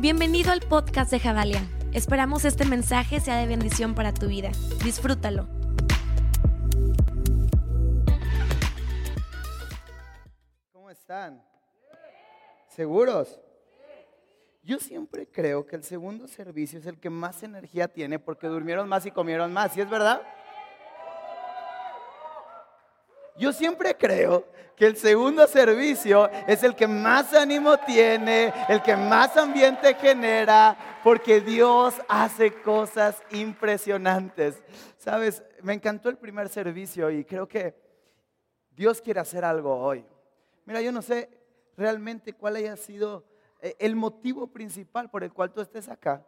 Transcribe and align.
Bienvenido 0.00 0.52
al 0.52 0.60
podcast 0.60 1.10
de 1.10 1.18
Javalia. 1.18 1.60
Esperamos 1.92 2.44
este 2.44 2.64
mensaje 2.64 3.18
sea 3.18 3.36
de 3.36 3.48
bendición 3.48 3.96
para 3.96 4.14
tu 4.14 4.28
vida. 4.28 4.52
Disfrútalo. 4.84 5.48
¿Cómo 10.72 10.88
están? 10.88 11.42
¿Seguros? 12.68 13.40
Yo 14.62 14.78
siempre 14.78 15.26
creo 15.26 15.66
que 15.66 15.74
el 15.74 15.82
segundo 15.82 16.28
servicio 16.28 16.78
es 16.78 16.86
el 16.86 17.00
que 17.00 17.10
más 17.10 17.42
energía 17.42 17.88
tiene 17.88 18.20
porque 18.20 18.46
durmieron 18.46 18.88
más 18.88 19.04
y 19.04 19.10
comieron 19.10 19.52
más, 19.52 19.72
¿sí 19.72 19.80
es 19.80 19.90
verdad? 19.90 20.22
Yo 23.38 23.52
siempre 23.52 23.96
creo 23.96 24.44
que 24.76 24.86
el 24.86 24.96
segundo 24.96 25.46
servicio 25.46 26.30
es 26.46 26.62
el 26.62 26.76
que 26.76 26.86
más 26.86 27.34
ánimo 27.34 27.78
tiene, 27.78 28.52
el 28.68 28.82
que 28.82 28.96
más 28.96 29.36
ambiente 29.36 29.94
genera, 29.94 31.00
porque 31.02 31.40
Dios 31.40 31.94
hace 32.08 32.52
cosas 32.62 33.20
impresionantes. 33.30 34.62
Sabes, 34.96 35.42
me 35.62 35.74
encantó 35.74 36.08
el 36.08 36.16
primer 36.16 36.48
servicio 36.48 37.10
y 37.10 37.24
creo 37.24 37.48
que 37.48 37.74
Dios 38.70 39.00
quiere 39.00 39.20
hacer 39.20 39.44
algo 39.44 39.76
hoy. 39.76 40.04
Mira, 40.64 40.80
yo 40.80 40.92
no 40.92 41.02
sé 41.02 41.28
realmente 41.76 42.32
cuál 42.34 42.56
haya 42.56 42.76
sido 42.76 43.24
eh, 43.60 43.74
el 43.80 43.96
motivo 43.96 44.46
principal 44.48 45.10
por 45.10 45.24
el 45.24 45.32
cual 45.32 45.52
tú 45.52 45.60
estés 45.60 45.88
acá. 45.88 46.24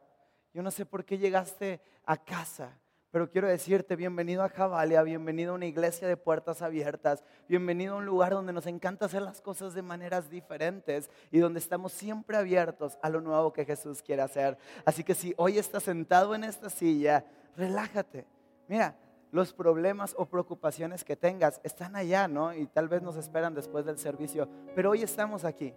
Yo 0.53 0.63
no 0.63 0.73
sé 0.73 0.85
por 0.85 1.05
qué 1.05 1.19
llegaste 1.19 1.81
a 2.05 2.17
casa. 2.17 2.80
Pero 3.11 3.29
quiero 3.29 3.49
decirte, 3.49 3.97
bienvenido 3.97 4.45
a 4.45 4.49
Javalia, 4.49 5.03
bienvenido 5.03 5.51
a 5.51 5.55
una 5.57 5.67
iglesia 5.67 6.07
de 6.07 6.17
puertas 6.17 6.63
abiertas, 6.63 7.25
bienvenido 7.49 7.95
a 7.95 7.97
un 7.97 8.07
lugar 8.07 8.31
donde 8.31 8.53
nos 8.53 8.67
encanta 8.67 9.07
hacer 9.07 9.23
las 9.23 9.41
cosas 9.41 9.75
de 9.75 9.83
maneras 9.83 10.31
diferentes 10.31 11.11
y 11.33 11.41
donde 11.41 11.59
estamos 11.59 11.91
siempre 11.91 12.37
abiertos 12.37 12.99
a 13.03 13.09
lo 13.09 13.21
nuevo 13.21 13.53
que 13.53 13.65
Jesús 13.65 14.01
quiere 14.01 14.23
hacer. 14.23 14.57
Así 14.85 15.03
que 15.03 15.17
si 15.17 15.35
hoy 15.39 15.59
estás 15.59 15.83
sentado 15.83 16.37
en 16.37 16.45
esta 16.45 16.71
silla, 16.71 17.25
relájate. 17.57 18.29
Mira, 18.69 18.97
los 19.33 19.53
problemas 19.53 20.15
o 20.17 20.27
preocupaciones 20.27 21.03
que 21.03 21.17
tengas 21.17 21.61
están 21.65 21.97
allá, 21.97 22.29
¿no? 22.29 22.55
Y 22.55 22.69
tal 22.69 22.89
vez 22.89 23.03
nos 23.03 23.17
esperan 23.17 23.55
después 23.55 23.85
del 23.85 23.99
servicio, 23.99 24.49
pero 24.77 24.91
hoy 24.91 25.03
estamos 25.03 25.45
aquí. 25.45 25.75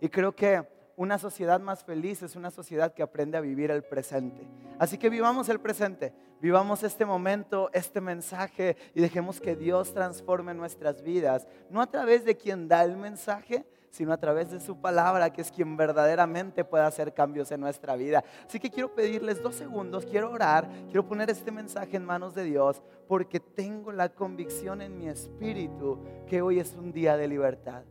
Y 0.00 0.08
creo 0.08 0.36
que 0.36 0.64
una 0.96 1.18
sociedad 1.18 1.60
más 1.60 1.84
feliz 1.84 2.22
es 2.22 2.36
una 2.36 2.50
sociedad 2.50 2.94
que 2.94 3.02
aprende 3.02 3.36
a 3.36 3.42
vivir 3.42 3.70
el 3.70 3.82
presente. 3.82 4.48
Así 4.78 4.96
que 4.98 5.10
vivamos 5.10 5.48
el 5.50 5.60
presente, 5.60 6.14
vivamos 6.40 6.82
este 6.82 7.04
momento, 7.04 7.70
este 7.72 8.00
mensaje 8.00 8.76
y 8.94 9.00
dejemos 9.00 9.40
que 9.40 9.56
Dios 9.56 9.92
transforme 9.92 10.54
nuestras 10.54 11.02
vidas, 11.02 11.46
no 11.70 11.82
a 11.82 11.90
través 11.90 12.24
de 12.24 12.36
quien 12.36 12.66
da 12.66 12.82
el 12.82 12.96
mensaje, 12.96 13.66
sino 13.90 14.12
a 14.12 14.18
través 14.18 14.50
de 14.50 14.60
su 14.60 14.80
palabra, 14.80 15.32
que 15.32 15.40
es 15.40 15.50
quien 15.50 15.76
verdaderamente 15.76 16.64
puede 16.64 16.84
hacer 16.84 17.14
cambios 17.14 17.50
en 17.50 17.60
nuestra 17.60 17.96
vida. 17.96 18.24
Así 18.46 18.58
que 18.58 18.70
quiero 18.70 18.94
pedirles 18.94 19.42
dos 19.42 19.54
segundos, 19.54 20.04
quiero 20.04 20.30
orar, 20.30 20.68
quiero 20.86 21.06
poner 21.06 21.30
este 21.30 21.50
mensaje 21.50 21.96
en 21.96 22.04
manos 22.04 22.34
de 22.34 22.44
Dios, 22.44 22.82
porque 23.08 23.40
tengo 23.40 23.92
la 23.92 24.10
convicción 24.10 24.82
en 24.82 24.98
mi 24.98 25.08
espíritu 25.08 26.02
que 26.26 26.42
hoy 26.42 26.58
es 26.60 26.74
un 26.74 26.92
día 26.92 27.16
de 27.16 27.28
libertad 27.28 27.84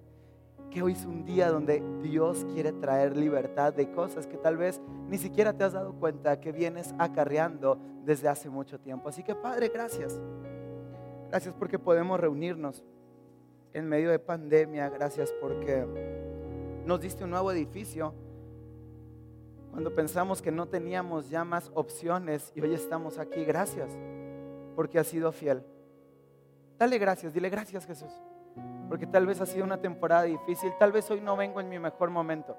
que 0.75 0.83
hoy 0.83 0.91
es 0.91 1.05
un 1.05 1.23
día 1.23 1.49
donde 1.49 1.81
Dios 2.01 2.45
quiere 2.53 2.73
traer 2.73 3.15
libertad 3.15 3.73
de 3.73 3.89
cosas 3.93 4.27
que 4.27 4.35
tal 4.35 4.57
vez 4.57 4.81
ni 5.07 5.17
siquiera 5.17 5.53
te 5.53 5.63
has 5.63 5.71
dado 5.71 5.93
cuenta 5.93 6.41
que 6.41 6.51
vienes 6.51 6.93
acarreando 6.99 7.79
desde 8.03 8.27
hace 8.27 8.49
mucho 8.49 8.77
tiempo. 8.77 9.07
Así 9.07 9.23
que 9.23 9.35
Padre, 9.35 9.69
gracias. 9.69 10.19
Gracias 11.29 11.55
porque 11.57 11.79
podemos 11.79 12.19
reunirnos 12.19 12.83
en 13.71 13.87
medio 13.87 14.11
de 14.11 14.19
pandemia. 14.19 14.89
Gracias 14.89 15.33
porque 15.39 15.87
nos 16.85 16.99
diste 16.99 17.23
un 17.23 17.29
nuevo 17.29 17.53
edificio. 17.53 18.13
Cuando 19.71 19.95
pensamos 19.95 20.41
que 20.41 20.51
no 20.51 20.67
teníamos 20.67 21.29
ya 21.29 21.45
más 21.45 21.71
opciones 21.73 22.51
y 22.53 22.59
hoy 22.59 22.73
estamos 22.73 23.17
aquí. 23.17 23.45
Gracias 23.45 23.97
porque 24.75 24.99
has 24.99 25.07
sido 25.07 25.31
fiel. 25.31 25.63
Dale 26.77 26.97
gracias, 26.97 27.33
dile 27.33 27.49
gracias 27.49 27.85
Jesús 27.85 28.11
porque 28.89 29.07
tal 29.07 29.25
vez 29.25 29.41
ha 29.41 29.45
sido 29.45 29.63
una 29.63 29.81
temporada 29.81 30.23
difícil, 30.23 30.71
tal 30.79 30.91
vez 30.91 31.09
hoy 31.11 31.21
no 31.21 31.35
vengo 31.35 31.59
en 31.59 31.69
mi 31.69 31.79
mejor 31.79 32.09
momento, 32.09 32.57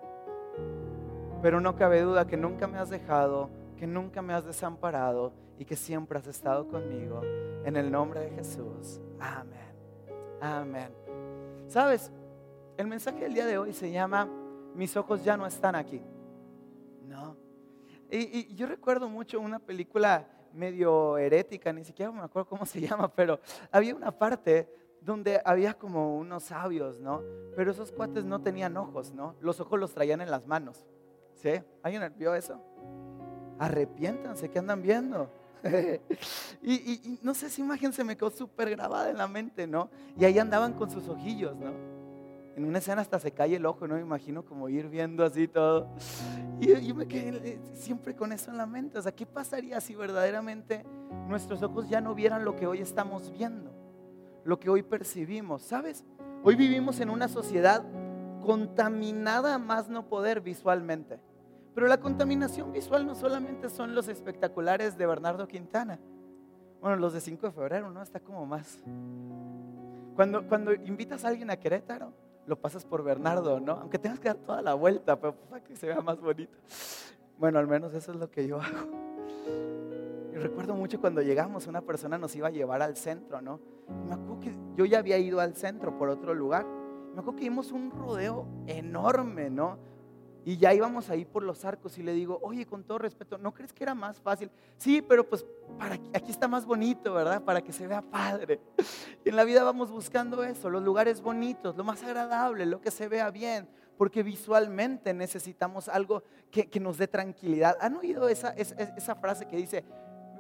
pero 1.43 1.61
no 1.61 1.77
cabe 1.77 2.01
duda 2.03 2.27
que 2.27 2.37
nunca 2.37 2.67
me 2.67 2.79
has 2.79 2.91
dejado, 2.91 3.51
que 3.77 3.87
nunca 3.87 4.23
me 4.23 4.33
has 4.33 4.45
desamparado 4.45 5.33
y 5.59 5.65
que 5.65 5.77
siempre 5.77 6.19
has 6.19 6.27
estado 6.27 6.67
conmigo. 6.69 7.23
En 7.65 7.77
el 7.77 7.91
nombre 7.91 8.21
de 8.21 8.31
Jesús. 8.31 9.01
Amén. 9.19 9.75
Amén. 10.41 10.93
¿Sabes? 11.69 12.13
El 12.77 12.87
mensaje 12.87 13.21
del 13.21 13.35
día 13.35 13.47
de 13.47 13.59
hoy 13.59 13.73
se 13.73 13.91
llama 13.91 14.29
Mis 14.75 14.97
ojos 14.97 15.25
ya 15.25 15.37
no 15.37 15.47
están 15.47 15.75
aquí. 15.75 16.01
No. 17.07 17.37
Y, 18.11 18.55
yo 18.55 18.67
recuerdo 18.67 19.09
mucho 19.09 19.41
una 19.41 19.59
película 19.59 20.29
medio 20.53 21.19
herética, 21.19 21.73
ni 21.73 21.85
siquiera 21.85 22.13
me 22.13 22.23
acuerdo 22.23 22.49
cómo 22.49 22.65
se 22.67 22.81
llama, 22.81 23.13
pero 23.13 23.41
había 23.71 23.95
una 23.95 24.11
parte 24.11 24.69
donde 25.01 25.41
había 25.45 25.75
como 25.75 26.17
unos 26.19 26.45
sabios, 26.45 26.99
¿no? 27.01 27.23
Pero 27.55 27.71
esos 27.71 27.93
cuates 27.93 28.25
no 28.25 28.43
tenían 28.43 28.77
ojos, 28.77 29.13
¿no? 29.13 29.35
Los 29.41 29.61
ojos 29.61 29.79
los 29.79 29.95
traían 29.95 30.21
en 30.21 30.31
las 30.31 30.47
manos. 30.47 30.85
¿Sí? 31.35 31.51
¿Alguien 31.83 32.13
vio 32.17 32.35
eso? 32.35 32.61
Arrepiéntanse, 33.59 34.51
¿qué 34.51 34.59
andan 34.59 34.83
viendo? 34.83 35.31
y, 36.63 37.19
no 37.23 37.35
sé, 37.35 37.47
esa 37.47 37.61
imagen 37.61 37.93
se 37.93 38.05
me 38.05 38.17
quedó 38.17 38.31
súper 38.31 38.71
grabada 38.71 39.11
en 39.11 39.19
la 39.19 39.29
mente, 39.29 39.67
¿no? 39.67 39.91
Y 40.19 40.25
ahí 40.25 40.39
andaban 40.39 40.73
con 40.75 40.91
sus 40.91 41.09
ojillos, 41.09 41.57
¿no? 41.57 41.73
En 42.57 42.65
una 42.65 42.79
escena 42.79 43.03
hasta 43.03 43.19
se 43.19 43.33
cae 43.33 43.57
el 43.57 43.67
ojo, 43.67 43.87
¿no? 43.87 43.97
Me 43.97 44.01
imagino 44.01 44.43
como 44.45 44.69
ir 44.69 44.89
viendo 44.89 45.25
así 45.25 45.47
todo. 45.47 45.89
Y 46.59 46.69
yo 46.87 46.95
me 46.95 47.07
quedé 47.07 47.37
eh, 47.51 47.61
siempre 47.75 48.17
con 48.17 48.33
eso 48.33 48.51
en 48.51 48.57
la 48.57 48.65
mente. 48.65 48.99
O 48.99 49.03
sea, 49.03 49.13
¿qué 49.13 49.27
pasaría 49.27 49.79
si 49.81 49.95
verdaderamente 49.95 50.85
nuestros 51.29 51.63
ojos 51.63 51.89
ya 51.89 52.01
no 52.01 52.15
vieran 52.15 52.47
lo 52.47 52.57
que 52.57 52.67
hoy 52.67 52.81
estamos 52.81 53.31
viendo? 53.31 53.76
Lo 54.47 54.59
que 54.59 54.71
hoy 54.71 54.83
percibimos. 54.83 55.63
¿Sabes? 55.63 56.05
Hoy 56.43 56.55
vivimos 56.55 57.01
en 57.01 57.11
una 57.11 57.29
sociedad 57.29 57.85
contaminada 58.45 59.59
más 59.59 59.89
no 59.89 60.09
poder 60.09 60.41
visualmente. 60.41 61.21
Pero 61.75 61.89
la 61.89 61.99
contaminación 61.99 62.73
visual 62.73 63.07
no 63.07 63.15
solamente 63.15 63.69
son 63.69 63.95
los 63.95 64.09
espectaculares 64.09 64.97
de 64.97 65.07
Bernardo 65.07 65.47
Quintana. 65.47 65.99
Bueno, 66.81 66.97
los 66.97 67.13
de 67.13 67.21
5 67.21 67.49
de 67.49 67.53
febrero, 67.53 67.91
¿no? 67.91 68.03
Está 68.03 68.21
como 68.21 68.47
más. 68.47 68.79
Cuando, 70.15 70.47
cuando 70.47 70.73
invitas 70.73 71.25
a 71.25 71.29
alguien 71.29 71.51
a 71.51 71.57
Querétaro, 71.57 72.13
lo 72.47 72.57
pasas 72.57 72.87
por 72.87 73.03
Bernardo, 73.03 73.61
¿no? 73.61 73.73
Aunque 73.73 73.99
tengas 73.99 74.21
que 74.21 74.29
dar 74.29 74.37
toda 74.37 74.63
la 74.63 74.75
vuelta, 74.75 75.21
pero 75.21 75.35
para 75.35 75.63
que 75.63 75.77
se 75.77 75.89
vea 75.89 76.01
más 76.01 76.21
bonito. 76.21 76.57
Bueno, 77.39 77.59
al 77.59 77.67
menos 77.67 77.93
eso 77.93 78.13
es 78.13 78.19
lo 78.19 78.31
que 78.31 78.47
yo 78.47 78.61
hago. 78.61 79.86
Y 80.37 80.39
recuerdo 80.39 80.75
mucho 80.75 81.01
cuando 81.01 81.23
llegamos, 81.23 81.67
una 81.67 81.81
persona 81.81 82.19
nos 82.19 82.37
iba 82.37 82.49
a 82.49 82.51
llevar 82.51 82.83
al 82.83 82.95
centro, 82.95 83.41
¿no? 83.41 83.59
me 84.07 84.13
acuerdo 84.13 84.41
que 84.41 84.55
yo 84.77 84.85
ya 84.85 84.99
había 84.99 85.17
ido 85.17 85.41
al 85.41 85.57
centro 85.57 85.97
por 85.97 86.11
otro 86.11 86.35
lugar. 86.35 86.67
Me 87.15 87.21
acuerdo 87.21 87.37
que 87.37 87.45
vimos 87.45 87.73
un 87.73 87.91
rodeo 87.91 88.47
enorme, 88.67 89.49
¿no? 89.49 89.79
Y 90.45 90.59
ya 90.59 90.75
íbamos 90.75 91.09
ahí 91.09 91.25
por 91.25 91.43
los 91.43 91.65
arcos 91.65 91.97
y 91.97 92.03
le 92.03 92.13
digo, 92.13 92.39
oye, 92.43 92.67
con 92.67 92.85
todo 92.85 92.99
respeto, 92.99 93.39
¿no 93.39 93.55
crees 93.55 93.73
que 93.73 93.83
era 93.83 93.95
más 93.95 94.21
fácil? 94.21 94.51
Sí, 94.77 95.01
pero 95.01 95.27
pues 95.27 95.47
para, 95.79 95.95
aquí 95.95 96.31
está 96.31 96.49
más 96.49 96.67
bonito, 96.67 97.15
¿verdad? 97.15 97.43
Para 97.43 97.63
que 97.63 97.73
se 97.73 97.87
vea 97.87 98.03
padre. 98.03 98.61
Y 99.25 99.31
en 99.31 99.37
la 99.37 99.45
vida 99.45 99.65
vamos 99.65 99.91
buscando 99.91 100.45
eso, 100.45 100.69
los 100.69 100.83
lugares 100.83 101.23
bonitos, 101.23 101.77
lo 101.79 101.83
más 101.83 102.03
agradable, 102.05 102.67
lo 102.67 102.83
que 102.83 102.91
se 102.91 103.09
vea 103.09 103.31
bien, 103.31 103.67
porque 103.97 104.23
visualmente 104.23 105.15
necesitamos 105.15 105.89
algo 105.89 106.23
que, 106.51 106.69
nos 106.79 106.99
dé 106.99 107.09
tranquilidad. 107.09 107.77
¿Han 107.81 107.97
oído 107.97 108.29
esa, 108.29 108.51
esa 108.51 109.15
frase 109.17 109.49
que 109.49 109.57
dice, 109.57 109.85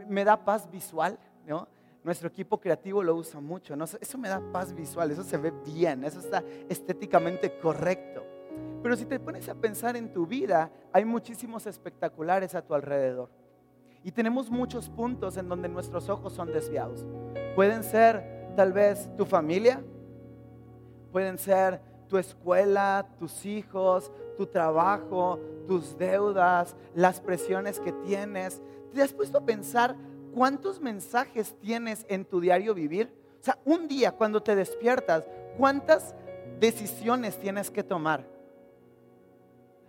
me 0.09 0.25
da 0.25 0.45
paz 0.45 0.71
visual, 0.71 1.19
¿no? 1.47 1.69
Nuestro 2.05 2.29
equipo 2.29 2.59
creativo 2.59 3.03
lo 3.03 3.17
usa 3.17 3.41
mucho. 3.41 3.75
Eso 4.01 4.19
me 4.19 4.29
da 4.29 4.41
paz 4.53 4.73
visual, 4.73 5.11
eso 5.11 5.25
se 5.25 5.37
ve 5.37 5.53
bien, 5.65 6.05
eso 6.05 6.21
está 6.21 6.43
estéticamente 6.69 7.59
correcto. 7.59 8.25
Pero 8.83 8.97
si 8.97 9.05
te 9.05 9.19
pones 9.19 9.49
a 9.49 9.55
pensar 9.55 9.97
en 9.97 10.13
tu 10.13 10.27
vida, 10.27 10.71
hay 10.93 11.05
muchísimos 11.05 11.67
espectaculares 11.67 12.55
a 12.55 12.63
tu 12.63 12.75
alrededor. 12.75 13.29
Y 14.05 14.13
tenemos 14.13 14.51
muchos 14.51 14.89
puntos 14.89 15.37
en 15.37 15.49
donde 15.49 15.69
nuestros 15.69 16.09
ojos 16.09 16.33
son 16.33 16.53
desviados. 16.53 17.05
Pueden 17.57 17.83
ser 17.83 18.53
tal 18.55 18.73
vez 18.73 19.11
tu 19.17 19.27
familia, 19.27 19.83
pueden 21.11 21.39
ser 21.39 21.81
tu 22.09 22.19
escuela, 22.19 23.09
tus 23.19 23.45
hijos, 23.45 24.13
tu 24.37 24.47
trabajo, 24.47 25.41
tus 25.67 25.97
deudas, 25.99 26.77
las 26.95 27.21
presiones 27.21 27.81
que 27.81 27.93
tienes. 27.93 28.61
¿Te 28.95 29.03
has 29.03 29.13
puesto 29.13 29.39
a 29.39 29.45
pensar 29.45 29.97
cuántos 30.35 30.81
mensajes 30.81 31.55
tienes 31.61 32.07
en 32.09 32.25
tu 32.25 32.41
diario 32.41 32.75
vivir? 32.75 33.13
O 33.41 33.45
sea, 33.45 33.59
un 33.65 33.89
día 33.89 34.13
cuando 34.13 34.43
te 34.43 34.55
despiertas, 34.55 35.25
¿cuántas 35.57 36.15
decisiones 36.59 37.39
tienes 37.39 37.71
que 37.71 37.83
tomar? 37.83 38.37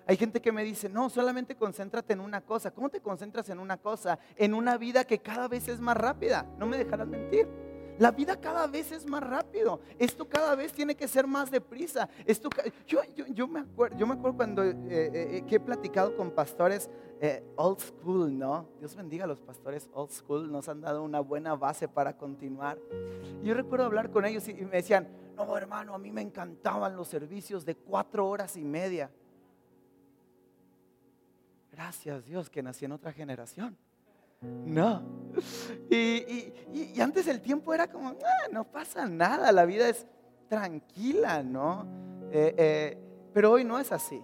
Hay 0.08 0.16
gente 0.16 0.42
que 0.42 0.54
me 0.54 0.64
dice, 0.64 0.88
no, 0.88 1.10
solamente 1.10 1.56
concéntrate 1.56 2.14
en 2.14 2.22
una 2.22 2.40
cosa. 2.40 2.72
¿Cómo 2.72 2.88
te 2.88 3.02
concentras 3.02 3.50
en 3.50 3.60
una 3.60 3.76
cosa? 3.76 4.18
En 4.38 4.54
una 4.54 4.78
vida 4.78 5.04
que 5.04 5.20
cada 5.20 5.50
vez 5.50 5.68
es 5.68 5.82
más 5.82 5.98
rápida. 5.98 6.46
No 6.58 6.66
me 6.66 6.78
dejarás 6.78 7.08
mentir. 7.08 7.46
La 8.00 8.12
vida 8.12 8.40
cada 8.40 8.68
vez 8.68 8.92
es 8.92 9.06
más 9.06 9.24
rápido. 9.24 9.80
Esto 9.98 10.28
cada 10.28 10.56
vez 10.56 10.72
tiene 10.72 10.96
que 10.96 11.08
ser 11.08 11.26
más 11.26 11.50
deprisa. 11.50 12.08
Esto, 12.26 12.50
yo, 12.86 13.02
yo, 13.16 13.48
me, 13.48 13.62
acuerdo, 13.62 13.98
yo 13.98 14.06
me 14.06 14.14
acuerdo 14.14 14.38
cuando 14.38 14.64
eh, 14.64 14.76
eh, 14.90 15.44
que 15.48 15.56
he 15.56 15.60
platicado 15.60 16.16
con 16.16 16.32
pastores 16.32 16.90
eh, 17.20 17.44
old 17.56 17.80
school, 17.80 18.38
¿no? 18.38 18.70
Dios 18.80 18.96
bendiga 18.96 19.24
a 19.24 19.28
los 19.28 19.42
pastores 19.42 19.90
old 19.94 20.12
school. 20.12 20.52
Nos 20.52 20.70
han 20.70 20.82
dado 20.82 21.04
una 21.04 21.20
buena 21.20 21.56
base 21.56 21.88
para 21.88 22.16
continuar. 22.16 22.78
Yo 23.44 23.54
recuerdo 23.54 23.86
hablar 23.86 24.12
con 24.12 24.26
ellos 24.26 24.48
y 24.48 24.54
me 24.54 24.78
decían, 24.78 25.08
no, 25.36 25.58
hermano, 25.58 25.94
a 25.94 25.98
mí 25.98 26.12
me 26.12 26.22
encantaban 26.22 26.96
los 26.96 27.08
servicios 27.08 27.66
de 27.66 27.76
cuatro 27.76 28.28
horas 28.28 28.56
y 28.58 28.64
media. 28.64 29.10
Gracias 31.72 32.26
Dios 32.26 32.50
que 32.50 32.64
nací 32.64 32.86
en 32.86 32.92
otra 32.92 33.12
generación. 33.12 33.78
No. 34.42 35.18
Y, 35.90 37.00
antes 37.00 37.28
el 37.28 37.42
tiempo 37.42 37.74
era 37.74 37.88
como, 37.88 38.10
ah, 38.10 38.48
no 38.52 38.64
pasa 38.64 39.08
nada, 39.08 39.52
la 39.52 39.66
vida 39.66 39.88
es 39.88 40.06
tranquila, 40.50 41.44
¿no? 41.44 41.86
Eh, 42.32 42.54
eh, 42.58 42.98
pero 43.34 43.52
hoy 43.52 43.64
no 43.64 43.80
es 43.80 43.92
así. 43.92 44.22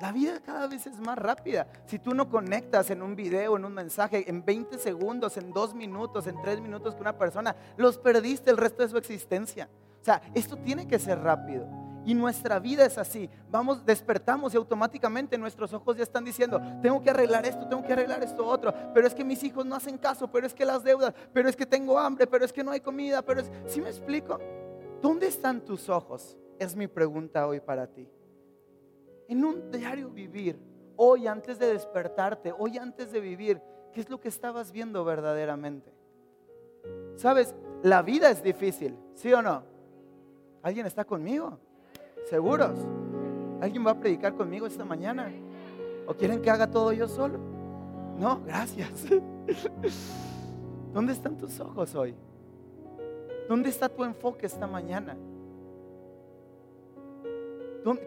La 0.00 0.12
vida 0.12 0.40
cada 0.44 0.66
vez 0.66 0.86
es 0.86 0.98
más 0.98 1.16
rápida. 1.16 1.66
Si 1.86 1.98
tú 1.98 2.14
no 2.14 2.28
conectas 2.28 2.90
en 2.90 3.02
un 3.02 3.16
video, 3.16 3.56
en 3.56 3.64
un 3.64 3.72
mensaje, 3.72 4.28
en 4.28 4.44
20 4.44 4.78
segundos, 4.78 5.36
en 5.38 5.52
2 5.52 5.74
minutos, 5.74 6.26
en 6.26 6.40
3 6.42 6.60
minutos 6.60 6.94
con 6.94 7.02
una 7.02 7.16
persona, 7.16 7.56
los 7.76 7.96
perdiste 7.96 8.50
el 8.50 8.58
resto 8.58 8.82
de 8.82 8.90
su 8.90 8.98
existencia. 8.98 9.68
O 10.02 10.04
sea, 10.04 10.20
esto 10.34 10.56
tiene 10.56 10.86
que 10.86 10.98
ser 10.98 11.20
rápido. 11.20 11.66
Y 12.06 12.14
nuestra 12.14 12.60
vida 12.60 12.86
es 12.86 12.96
así. 12.98 13.28
Vamos, 13.50 13.84
despertamos 13.84 14.54
y 14.54 14.56
automáticamente 14.56 15.36
nuestros 15.36 15.72
ojos 15.72 15.96
ya 15.96 16.04
están 16.04 16.24
diciendo, 16.24 16.62
tengo 16.80 17.02
que 17.02 17.10
arreglar 17.10 17.44
esto, 17.44 17.66
tengo 17.66 17.82
que 17.82 17.92
arreglar 17.92 18.22
esto 18.22 18.46
otro. 18.46 18.72
Pero 18.94 19.08
es 19.08 19.12
que 19.14 19.24
mis 19.24 19.42
hijos 19.42 19.66
no 19.66 19.74
hacen 19.74 19.98
caso, 19.98 20.30
pero 20.30 20.46
es 20.46 20.54
que 20.54 20.64
las 20.64 20.84
deudas, 20.84 21.12
pero 21.32 21.48
es 21.48 21.56
que 21.56 21.66
tengo 21.66 21.98
hambre, 21.98 22.28
pero 22.28 22.44
es 22.44 22.52
que 22.52 22.62
no 22.62 22.70
hay 22.70 22.78
comida, 22.78 23.22
pero 23.22 23.40
es... 23.40 23.50
¿Sí 23.66 23.80
me 23.80 23.88
explico? 23.88 24.38
¿Dónde 25.02 25.26
están 25.26 25.62
tus 25.62 25.88
ojos? 25.88 26.36
Es 26.60 26.76
mi 26.76 26.86
pregunta 26.86 27.44
hoy 27.44 27.58
para 27.58 27.88
ti. 27.88 28.08
En 29.26 29.44
un 29.44 29.72
diario 29.72 30.08
vivir, 30.08 30.56
hoy 30.94 31.26
antes 31.26 31.58
de 31.58 31.72
despertarte, 31.72 32.54
hoy 32.56 32.78
antes 32.78 33.10
de 33.10 33.18
vivir, 33.18 33.60
¿qué 33.92 34.00
es 34.00 34.08
lo 34.08 34.20
que 34.20 34.28
estabas 34.28 34.70
viendo 34.70 35.04
verdaderamente? 35.04 35.92
Sabes, 37.16 37.52
la 37.82 38.02
vida 38.02 38.30
es 38.30 38.44
difícil, 38.44 38.96
¿sí 39.14 39.32
o 39.32 39.42
no? 39.42 39.64
¿Alguien 40.62 40.86
está 40.86 41.04
conmigo? 41.04 41.58
¿Seguros? 42.28 42.78
¿Alguien 43.60 43.86
va 43.86 43.92
a 43.92 44.00
predicar 44.00 44.34
conmigo 44.34 44.66
esta 44.66 44.84
mañana? 44.84 45.30
¿O 46.06 46.14
quieren 46.14 46.42
que 46.42 46.50
haga 46.50 46.68
todo 46.68 46.92
yo 46.92 47.06
solo? 47.08 47.38
No, 48.18 48.42
gracias. 48.44 49.06
¿Dónde 50.92 51.12
están 51.12 51.36
tus 51.36 51.60
ojos 51.60 51.94
hoy? 51.94 52.14
¿Dónde 53.48 53.68
está 53.68 53.88
tu 53.88 54.04
enfoque 54.04 54.46
esta 54.46 54.66
mañana? 54.66 55.16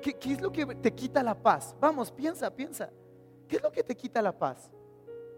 ¿Qué, 0.01 0.13
¿Qué, 0.15 0.33
es 0.33 0.41
lo 0.41 0.51
que 0.51 0.65
te 0.65 0.93
quita 0.93 1.23
la 1.23 1.35
paz? 1.35 1.73
Vamos, 1.79 2.11
piensa, 2.11 2.53
piensa. 2.53 2.89
¿Qué 3.47 3.55
es 3.55 3.63
lo 3.63 3.71
que 3.71 3.83
te 3.83 3.95
quita 3.95 4.21
la 4.21 4.37
paz? 4.37 4.69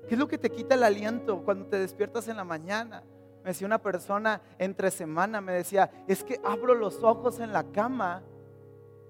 ¿Qué 0.07 0.15
es 0.15 0.19
lo 0.19 0.27
que 0.27 0.39
te 0.39 0.49
quita 0.49 0.73
el 0.73 0.83
aliento 0.83 1.43
cuando 1.43 1.67
te 1.67 1.77
despiertas 1.77 2.27
en 2.27 2.37
la 2.37 2.43
mañana? 2.43 3.03
Me 3.43 3.51
decía 3.51 3.67
una 3.67 3.81
persona 3.81 4.41
entre 4.57 4.89
semana, 4.89 5.39
me 5.39 5.53
decía, 5.53 5.91
es 6.07 6.23
que 6.23 6.39
abro 6.43 6.73
los 6.73 7.03
ojos 7.03 7.39
en 7.39 7.53
la 7.53 7.63
cama 7.65 8.23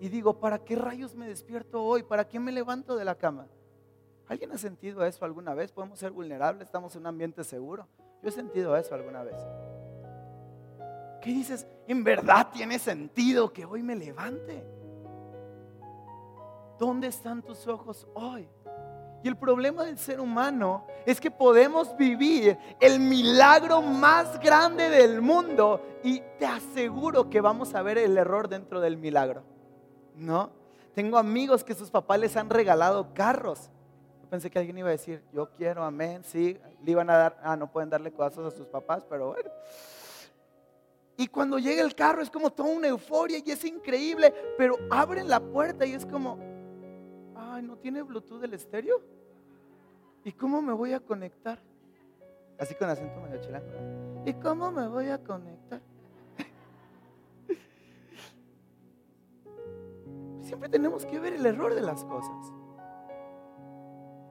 y 0.02 0.10
digo, 0.10 0.40
¿para 0.40 0.58
qué 0.58 0.76
rayos 0.76 1.14
me 1.14 1.28
despierto 1.28 1.84
hoy? 1.84 2.02
¿Para 2.02 2.28
qué 2.28 2.40
me 2.40 2.52
levanto 2.52 2.96
de 2.96 3.06
la 3.06 3.14
cama? 3.14 3.46
¿Alguien 4.28 4.52
ha 4.52 4.58
sentido 4.58 5.06
eso 5.06 5.24
alguna 5.26 5.54
vez? 5.54 5.72
¿Podemos 5.72 6.00
ser 6.00 6.10
vulnerables? 6.10 6.66
¿Estamos 6.66 6.96
en 6.96 7.02
un 7.02 7.08
ambiente 7.08 7.44
seguro? 7.44 7.88
Yo 8.24 8.30
he 8.30 8.32
sentido 8.32 8.76
eso 8.76 8.96
alguna 8.96 9.22
vez. 9.22 9.36
¿Qué 11.22 11.30
dices? 11.30 11.68
¿En 11.88 12.04
verdad 12.04 12.48
tiene 12.52 12.80
sentido 12.80 13.54
que 13.54 13.64
hoy 13.64 13.84
me 13.84 13.96
levante? 13.96 14.66
¿Dónde 16.80 17.06
están 17.06 17.44
tus 17.44 17.68
ojos 17.68 18.08
hoy? 18.16 18.50
Y 19.22 19.28
el 19.28 19.38
problema 19.38 19.84
del 19.84 20.00
ser 20.00 20.20
humano 20.20 20.88
es 21.06 21.22
que 21.22 21.30
podemos 21.30 21.96
vivir 21.96 22.58
el 22.80 23.00
milagro 23.00 23.84
más 23.84 24.40
grande 24.40 24.90
del 24.90 25.22
mundo 25.22 25.80
y 26.04 26.24
te 26.40 26.48
aseguro 26.48 27.30
que 27.30 27.40
vamos 27.40 27.76
a 27.76 27.84
ver 27.84 28.00
el 28.00 28.18
error 28.18 28.50
dentro 28.50 28.82
del 28.82 28.98
milagro. 28.98 29.51
¿No? 30.16 30.50
Tengo 30.94 31.18
amigos 31.18 31.64
que 31.64 31.74
sus 31.74 31.90
papás 31.90 32.20
les 32.20 32.36
han 32.36 32.50
regalado 32.50 33.14
carros. 33.14 33.70
Yo 34.22 34.30
pensé 34.30 34.50
que 34.50 34.60
alguien 34.60 34.78
iba 34.78 34.90
a 34.90 34.92
decir, 34.92 35.24
yo 35.34 35.50
quiero, 35.52 35.84
amén, 35.84 36.24
sí, 36.24 36.60
le 36.84 36.92
iban 36.92 37.10
a 37.10 37.18
dar, 37.18 37.40
ah, 37.44 37.56
no 37.56 37.72
pueden 37.72 37.90
darle 37.90 38.12
cosas 38.12 38.46
a 38.46 38.52
sus 38.52 38.68
papás, 38.68 39.06
pero 39.10 39.30
bueno. 39.30 39.50
Y 41.18 41.28
cuando 41.28 41.60
llega 41.60 41.84
el 41.84 41.94
carro 41.94 42.22
es 42.22 42.30
como 42.30 42.50
toda 42.50 42.70
una 42.70 42.88
euforia 42.88 43.40
y 43.46 43.52
es 43.52 43.64
increíble, 43.64 44.34
pero 44.58 44.78
abren 44.90 45.28
la 45.30 45.40
puerta 45.40 45.86
y 45.86 45.94
es 45.94 46.06
como, 46.06 46.40
ay, 47.36 47.62
¿no 47.62 47.78
tiene 47.78 48.02
Bluetooth 48.02 48.44
el 48.44 48.54
estéreo? 48.54 49.02
¿Y 50.24 50.32
cómo 50.32 50.62
me 50.62 50.74
voy 50.74 50.94
a 50.94 51.00
conectar? 51.00 51.60
Así 52.60 52.76
con 52.76 52.90
acento 52.90 53.20
medio 53.22 53.42
chilango. 53.42 53.68
¿Y 54.26 54.34
cómo 54.34 54.72
me 54.72 54.88
voy 54.88 55.10
a 55.10 55.18
conectar? 55.18 55.82
Siempre 60.52 60.68
tenemos 60.68 61.06
que 61.06 61.18
ver 61.18 61.32
el 61.32 61.46
error 61.46 61.74
de 61.74 61.80
las 61.80 62.04
cosas. 62.04 62.52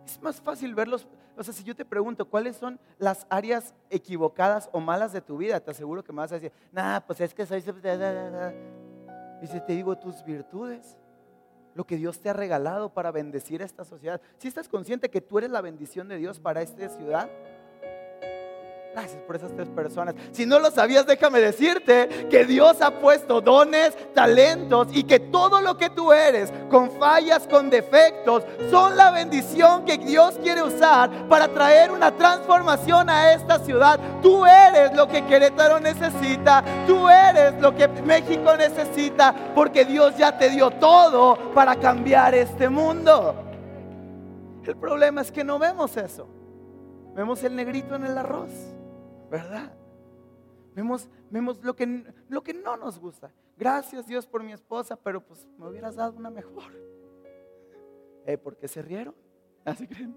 Es 0.05 0.21
más 0.21 0.39
fácil 0.39 0.75
verlos. 0.75 1.09
O 1.35 1.43
sea, 1.43 1.55
si 1.55 1.65
yo 1.65 1.75
te 1.75 1.87
pregunto 1.87 2.29
cuáles 2.29 2.59
son 2.59 2.79
las 2.99 3.27
áreas 3.31 3.75
equivocadas 3.89 4.69
o 4.71 4.81
malas 4.81 5.15
de 5.15 5.23
tu 5.23 5.39
vida, 5.39 5.61
te 5.61 5.71
aseguro 5.71 6.05
que 6.05 6.13
me 6.13 6.19
vas 6.19 6.31
a 6.33 6.35
decir, 6.35 6.53
nada, 6.73 7.07
pues 7.07 7.23
es 7.23 7.33
que 7.33 7.47
soy. 7.47 7.65
Y 9.41 9.47
si 9.47 9.61
te 9.63 9.73
digo 9.73 9.97
tus 9.97 10.23
virtudes, 10.23 10.99
lo 11.75 11.87
que 11.87 11.97
Dios 11.97 12.21
te 12.21 12.29
ha 12.29 12.35
regalado 12.35 12.93
para 12.93 13.11
bendecir 13.13 13.63
a 13.63 13.65
esta 13.65 13.87
sociedad, 13.87 14.21
si 14.37 14.47
estás 14.47 14.69
consciente 14.69 15.09
que 15.09 15.23
tú 15.23 15.39
eres 15.39 15.51
la 15.51 15.63
bendición 15.63 16.07
de 16.09 16.19
Dios 16.19 16.39
para 16.39 16.61
esta 16.61 16.87
ciudad, 16.91 17.31
Gracias 18.93 19.23
por 19.23 19.37
esas 19.37 19.55
tres 19.55 19.69
personas. 19.69 20.17
Si 20.33 20.47
no 20.47 20.59
lo 20.59 20.71
sabías, 20.73 21.07
déjame 21.07 21.39
decirte 21.41 22.27
que 22.29 22.45
Dios 22.45 22.83
ha 22.83 22.99
puesto 22.99 23.41
dones, 23.41 23.97
talentos 24.15 24.89
y 24.91 25.05
que 25.05 25.21
todo 25.21 25.61
lo 25.61 25.77
que 25.77 25.91
tú 25.91 26.13
eres, 26.13 26.53
con 26.69 26.91
fallas, 26.99 27.47
con 27.47 27.71
defectos, 27.71 28.43
son 28.69 28.97
la 28.97 29.13
bendición 29.13 29.85
que 29.85 29.97
Dios 29.97 30.41
quiere 30.43 30.63
usar 30.63 31.29
para 31.29 31.47
traer 31.47 31.93
una 31.93 32.11
transformación 32.11 33.09
a 33.09 33.33
esta 33.33 33.61
ciudad. 33.61 34.01
Tú 34.23 34.45
eres 34.45 34.93
lo 34.97 35.07
que 35.07 35.25
Querétaro 35.25 35.79
necesita, 35.79 36.65
tú 36.89 37.09
eres 37.09 37.61
lo 37.61 37.73
que 37.77 37.87
México 37.87 38.57
necesita, 38.57 39.33
porque 39.55 39.85
Dios 39.85 40.17
ya 40.17 40.37
te 40.37 40.51
dio 40.51 40.69
todo 40.73 41.53
para 41.55 41.77
cambiar 41.77 42.35
este 42.35 42.69
mundo. 42.69 43.37
El 44.67 44.77
problema 44.77 45.21
es 45.21 45.31
que 45.31 45.45
no 45.45 45.61
vemos 45.61 45.97
eso. 45.97 46.27
Vemos 47.15 47.43
el 47.45 47.55
negrito 47.55 47.95
en 47.95 48.05
el 48.05 48.19
arroz. 48.19 48.51
¿Verdad? 49.31 49.73
Vemos, 50.75 51.09
vemos 51.31 51.63
lo, 51.63 51.75
que, 51.75 52.05
lo 52.29 52.43
que 52.43 52.53
no 52.53 52.77
nos 52.77 52.99
gusta. 52.99 53.33
Gracias 53.57 54.07
Dios 54.07 54.27
por 54.27 54.43
mi 54.43 54.53
esposa, 54.53 54.97
pero 54.97 55.25
pues 55.25 55.47
me 55.59 55.69
hubieras 55.69 55.97
dado 55.97 56.17
una 56.17 56.31
mejor. 56.31 56.73
Eh, 58.27 58.37
¿Por 58.37 58.57
qué 58.57 58.69
se 58.69 58.83
rieron? 58.83 59.15
¿Así 59.65 59.87
creen? 59.87 60.15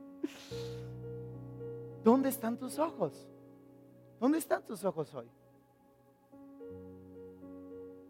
¿Dónde 2.04 2.30
están 2.30 2.58
tus 2.58 2.80
ojos? 2.80 3.28
¿Dónde 4.20 4.38
están 4.38 4.66
tus 4.66 4.84
ojos 4.84 5.14
hoy? 5.14 5.30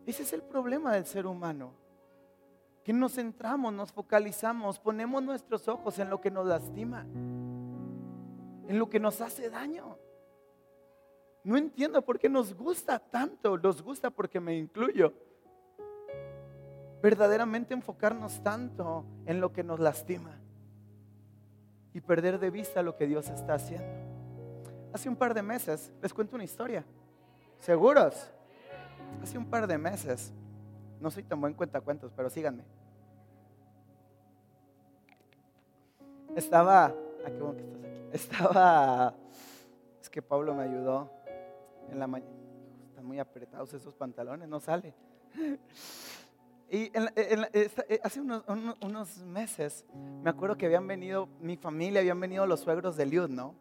Ese 0.05 0.24
es 0.24 0.33
el 0.33 0.43
problema 0.43 0.93
del 0.93 1.05
ser 1.05 1.25
humano. 1.25 1.74
Que 2.83 2.91
nos 2.91 3.13
centramos, 3.13 3.74
nos 3.74 3.91
focalizamos, 3.91 4.77
ponemos 4.77 5.24
nuestros 5.24 5.67
ojos 5.67 5.98
en 6.00 6.10
lo 6.10 6.19
que 6.19 6.29
nos 6.29 6.45
lastima, 6.45 7.01
en 7.01 8.77
lo 8.77 8.89
que 8.89 9.00
nos 9.00 9.22
hace 9.22 9.50
daño. 9.50 9.98
No 11.43 11.57
entiendo 11.57 12.01
por 12.01 12.19
qué 12.19 12.29
nos 12.29 12.53
gusta 12.53 13.00
tanto, 13.00 13.57
nos 13.57 13.81
gusta 13.81 14.09
porque 14.09 14.39
me 14.39 14.57
incluyo. 14.57 15.13
Verdaderamente 17.01 17.73
enfocarnos 17.73 18.41
tanto 18.41 19.05
en 19.25 19.41
lo 19.41 19.51
que 19.51 19.62
nos 19.62 19.79
lastima 19.79 20.39
y 21.93 22.00
perder 22.00 22.39
de 22.39 22.50
vista 22.50 22.81
lo 22.81 22.95
que 22.95 23.07
Dios 23.07 23.29
está 23.29 23.55
haciendo. 23.55 23.88
Hace 24.93 25.09
un 25.09 25.17
par 25.17 25.33
de 25.33 25.41
meses, 25.41 25.91
les 26.01 26.13
cuento 26.13 26.35
una 26.35 26.45
historia. 26.45 26.85
¿Seguros? 27.59 28.31
Hace 29.21 29.38
un 29.38 29.45
par 29.45 29.67
de 29.67 29.77
meses, 29.77 30.31
no 31.01 31.12
soy 31.12 31.23
tan 31.23 31.41
buen 31.41 31.53
cuentacuentos, 31.53 32.13
pero 32.15 32.29
síganme. 32.29 32.63
Estaba, 36.35 36.85
ah, 36.85 36.93
qué 37.25 37.38
bueno 37.38 37.57
que 37.57 37.63
estás 37.63 37.83
aquí. 37.83 38.09
Estaba, 38.13 39.13
es 40.01 40.09
que 40.09 40.21
Pablo 40.21 40.55
me 40.55 40.63
ayudó 40.63 41.22
en 41.89 41.99
la 41.99 42.07
mañana. 42.07 42.31
Están 42.89 43.05
muy 43.05 43.19
apretados 43.19 43.73
esos 43.73 43.95
pantalones, 43.95 44.47
no 44.47 44.59
sale. 44.59 44.93
Y 46.69 46.91
eh, 46.93 47.71
hace 48.03 48.21
unos, 48.21 48.43
unos, 48.81 49.17
meses 49.19 49.85
me 50.23 50.29
acuerdo 50.29 50.57
que 50.57 50.65
habían 50.65 50.87
venido, 50.87 51.27
mi 51.39 51.55
familia, 51.55 51.99
habían 51.99 52.19
venido 52.19 52.47
los 52.47 52.61
suegros 52.61 52.97
de 52.97 53.05
Liud, 53.05 53.29
¿no? 53.29 53.53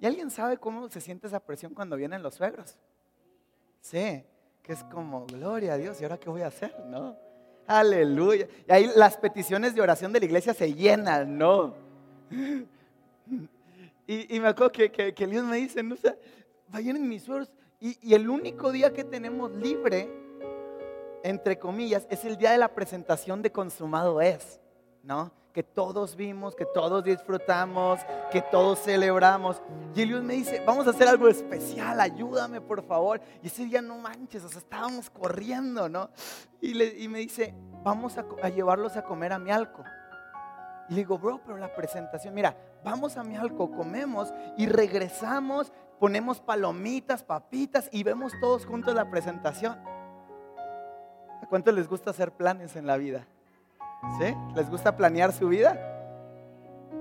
¿Y 0.00 0.06
alguien 0.06 0.30
sabe 0.30 0.56
cómo 0.56 0.88
se 0.88 1.00
siente 1.00 1.26
esa 1.26 1.40
presión 1.40 1.74
cuando 1.74 1.96
vienen 1.96 2.22
los 2.22 2.34
suegros? 2.34 2.76
Sí, 3.80 4.24
que 4.62 4.72
es 4.72 4.82
como, 4.84 5.26
gloria 5.26 5.74
a 5.74 5.76
Dios, 5.76 6.00
¿y 6.00 6.04
ahora 6.04 6.18
qué 6.18 6.28
voy 6.28 6.42
a 6.42 6.48
hacer? 6.48 6.74
¿No? 6.86 7.16
Aleluya. 7.66 8.48
Y 8.66 8.72
ahí 8.72 8.90
las 8.96 9.16
peticiones 9.16 9.74
de 9.74 9.80
oración 9.80 10.12
de 10.12 10.18
la 10.18 10.26
iglesia 10.26 10.52
se 10.52 10.74
llenan, 10.74 11.38
¿no? 11.38 11.74
Y, 14.12 14.40
me 14.40 14.48
acuerdo 14.48 14.72
que, 14.72 14.90
que, 14.90 15.26
Dios 15.28 15.44
me 15.44 15.58
dice, 15.58 15.84
no, 15.84 15.94
vayan 15.94 16.16
en 16.72 17.08
mis 17.08 17.22
sueros. 17.22 17.50
Y, 17.80 17.98
y 18.02 18.14
el 18.14 18.28
único 18.28 18.72
día 18.72 18.92
que 18.92 19.04
tenemos 19.04 19.50
libre, 19.52 20.10
entre 21.22 21.58
comillas, 21.58 22.06
es 22.10 22.24
el 22.24 22.36
día 22.36 22.52
de 22.52 22.58
la 22.58 22.74
presentación 22.74 23.42
de 23.42 23.52
consumado 23.52 24.20
es, 24.20 24.60
¿no? 25.02 25.32
que 25.52 25.62
todos 25.62 26.14
vimos, 26.14 26.54
que 26.54 26.64
todos 26.64 27.02
disfrutamos, 27.04 28.00
que 28.30 28.42
todos 28.42 28.80
celebramos. 28.80 29.60
Y 29.94 30.04
Dios 30.04 30.22
me 30.22 30.34
dice, 30.34 30.62
vamos 30.64 30.86
a 30.86 30.90
hacer 30.90 31.08
algo 31.08 31.28
especial, 31.28 32.00
ayúdame 32.00 32.60
por 32.60 32.82
favor. 32.82 33.20
Y 33.42 33.48
ese 33.48 33.64
día 33.64 33.82
no 33.82 33.98
manches, 33.98 34.44
o 34.44 34.48
sea, 34.48 34.58
estábamos 34.58 35.10
corriendo, 35.10 35.88
¿no? 35.88 36.10
Y, 36.60 36.74
le, 36.74 37.08
me 37.08 37.18
dice, 37.18 37.54
vamos 37.82 38.16
a, 38.16 38.48
llevarlos 38.48 38.96
a 38.96 39.02
comer 39.02 39.32
a 39.32 39.38
Mialco. 39.38 39.84
Y 40.88 40.94
le 40.94 41.00
digo, 41.00 41.18
bro, 41.18 41.40
pero 41.44 41.56
la 41.56 41.74
presentación, 41.74 42.34
mira, 42.34 42.56
vamos 42.84 43.16
a 43.16 43.24
Mialco, 43.24 43.70
comemos 43.70 44.32
y 44.56 44.66
regresamos, 44.66 45.72
ponemos 46.00 46.40
palomitas, 46.40 47.22
papitas 47.22 47.88
y 47.92 48.02
vemos 48.02 48.32
todos 48.40 48.64
juntos 48.64 48.94
la 48.94 49.10
presentación. 49.10 49.78
¿A 51.42 51.46
cuánto 51.48 51.70
les 51.70 51.86
gusta 51.86 52.10
hacer 52.10 52.32
planes 52.32 52.74
en 52.74 52.86
la 52.86 52.96
vida? 52.96 53.26
¿Sí? 54.18 54.34
¿Les 54.56 54.68
gusta 54.70 54.96
planear 54.96 55.32
su 55.32 55.48
vida? 55.48 55.78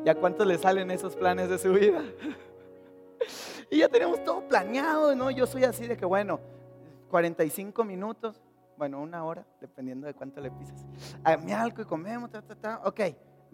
¿Y 0.05 0.09
a 0.09 0.15
cuántos 0.15 0.45
les 0.45 0.61
salen 0.61 0.91
esos 0.91 1.15
planes 1.15 1.49
de 1.49 1.57
su 1.57 1.73
vida? 1.73 2.03
y 3.71 3.79
ya 3.79 3.87
tenemos 3.87 4.21
todo 4.23 4.41
planeado, 4.47 5.15
¿no? 5.15 5.31
Yo 5.31 5.47
soy 5.47 5.63
así 5.63 5.87
de 5.87 5.95
que, 5.95 6.05
bueno, 6.05 6.41
45 7.09 7.85
minutos, 7.85 8.41
bueno, 8.77 9.01
una 9.01 9.23
hora, 9.23 9.45
dependiendo 9.61 10.07
de 10.07 10.13
cuánto 10.13 10.41
le 10.41 10.51
pises. 10.51 10.85
A 11.23 11.37
mi 11.37 11.53
algo 11.53 11.81
y 11.81 11.85
comemos, 11.85 12.31
ta, 12.31 12.41
ta, 12.41 12.55
ta. 12.55 12.81
Ok, 12.83 12.99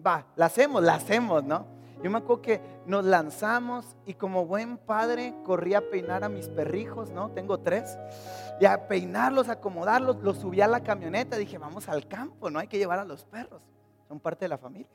va, 0.04 0.26
la 0.34 0.46
hacemos, 0.46 0.82
la 0.82 0.96
hacemos, 0.96 1.44
¿no? 1.44 1.66
Yo 2.02 2.10
me 2.10 2.18
acuerdo 2.18 2.42
que 2.42 2.60
nos 2.86 3.04
lanzamos 3.04 3.96
y 4.04 4.14
como 4.14 4.46
buen 4.46 4.76
padre 4.76 5.34
corrí 5.44 5.74
a 5.74 5.90
peinar 5.90 6.24
a 6.24 6.28
mis 6.28 6.48
perrijos, 6.48 7.10
¿no? 7.10 7.30
Tengo 7.30 7.58
tres. 7.58 7.98
Y 8.60 8.66
a 8.66 8.86
peinarlos, 8.86 9.48
acomodarlos, 9.48 10.16
los 10.22 10.38
subí 10.38 10.60
a 10.60 10.66
la 10.66 10.82
camioneta. 10.82 11.36
Dije, 11.36 11.58
vamos 11.58 11.88
al 11.88 12.06
campo, 12.06 12.50
no 12.50 12.58
hay 12.58 12.68
que 12.68 12.78
llevar 12.78 12.98
a 12.98 13.04
los 13.04 13.24
perros. 13.24 13.62
Son 14.08 14.20
parte 14.20 14.44
de 14.44 14.48
la 14.50 14.58
familia. 14.58 14.88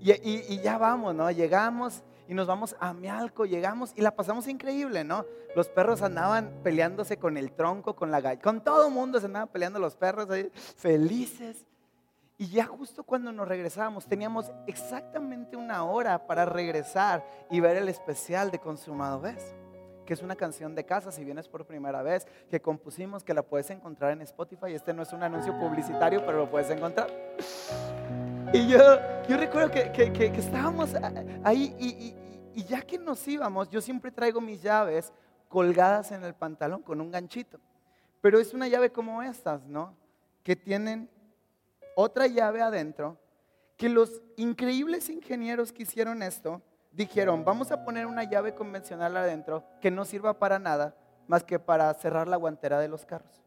Y, 0.00 0.60
ya 0.60 0.78
vamos, 0.78 1.14
¿no? 1.14 1.30
Llegamos 1.30 2.02
y 2.28 2.34
nos 2.34 2.46
vamos 2.46 2.76
a 2.78 2.92
Mialco, 2.92 3.46
llegamos 3.46 3.92
y 3.96 4.00
la 4.00 4.14
pasamos 4.14 4.46
increíble, 4.46 5.02
¿no? 5.02 5.24
Los 5.56 5.68
perros 5.68 6.02
andaban 6.02 6.60
peleándose 6.62 7.18
con 7.18 7.36
el 7.36 7.52
tronco, 7.52 7.96
con 7.96 8.10
la 8.10 8.20
gallina, 8.20 8.42
con 8.42 8.62
todo 8.62 8.90
mundo 8.90 9.18
se 9.18 9.26
andaban 9.26 9.48
peleando 9.48 9.80
los 9.80 9.96
perros 9.96 10.30
ahí, 10.30 10.50
felices. 10.76 11.64
Y 12.40 12.46
ya 12.50 12.66
justo 12.66 13.02
cuando 13.02 13.32
nos 13.32 13.48
regresábamos, 13.48 14.06
teníamos 14.06 14.52
exactamente 14.68 15.56
una 15.56 15.82
hora 15.84 16.24
para 16.28 16.44
regresar 16.44 17.26
y 17.50 17.58
ver 17.58 17.76
el 17.76 17.88
especial 17.88 18.52
de 18.52 18.60
Consumado 18.60 19.20
Vez, 19.20 19.56
que 20.06 20.14
es 20.14 20.22
una 20.22 20.36
canción 20.36 20.76
de 20.76 20.86
casa, 20.86 21.10
si 21.10 21.24
vienes 21.24 21.48
por 21.48 21.66
primera 21.66 22.00
vez, 22.00 22.28
que 22.48 22.62
compusimos, 22.62 23.24
que 23.24 23.34
la 23.34 23.42
puedes 23.42 23.68
encontrar 23.70 24.12
en 24.12 24.22
Spotify. 24.22 24.72
Este 24.72 24.94
no 24.94 25.02
es 25.02 25.12
un 25.12 25.24
anuncio 25.24 25.58
publicitario, 25.58 26.24
pero 26.24 26.38
lo 26.38 26.48
puedes 26.48 26.70
encontrar. 26.70 27.10
Y 28.52 28.68
yo, 28.68 28.78
yo 29.28 29.36
recuerdo 29.36 29.72
que, 29.72 29.90
que, 29.90 30.26
estábamos 30.26 30.94
ahí 31.42 31.74
y, 31.76 32.14
y 32.54 32.64
ya 32.64 32.82
que 32.82 32.98
nos 32.98 33.26
íbamos, 33.26 33.68
yo 33.68 33.80
siempre 33.80 34.12
traigo 34.12 34.40
mis 34.40 34.62
llaves 34.62 35.12
colgadas 35.48 36.12
en 36.12 36.22
el 36.22 36.34
pantalón 36.34 36.82
con 36.82 37.00
un 37.00 37.10
ganchito. 37.10 37.58
Pero 38.20 38.38
es 38.38 38.54
una 38.54 38.68
llave 38.68 38.92
como 38.92 39.22
estas, 39.24 39.66
¿no? 39.66 39.96
Que 40.44 40.54
tienen 40.54 41.10
otra 42.00 42.28
llave 42.28 42.62
adentro, 42.62 43.18
que 43.76 43.88
los 43.88 44.22
increíbles 44.36 45.10
ingenieros 45.10 45.72
que 45.72 45.82
hicieron 45.82 46.22
esto 46.22 46.62
dijeron, 46.92 47.44
vamos 47.44 47.72
a 47.72 47.84
poner 47.84 48.06
una 48.06 48.22
llave 48.22 48.54
convencional 48.54 49.16
adentro 49.16 49.64
que 49.80 49.90
no 49.90 50.04
sirva 50.04 50.38
para 50.38 50.60
nada 50.60 50.96
más 51.26 51.42
que 51.42 51.58
para 51.58 51.92
cerrar 51.94 52.28
la 52.28 52.36
guantera 52.36 52.78
de 52.78 52.86
los 52.86 53.04
carros. 53.04 53.42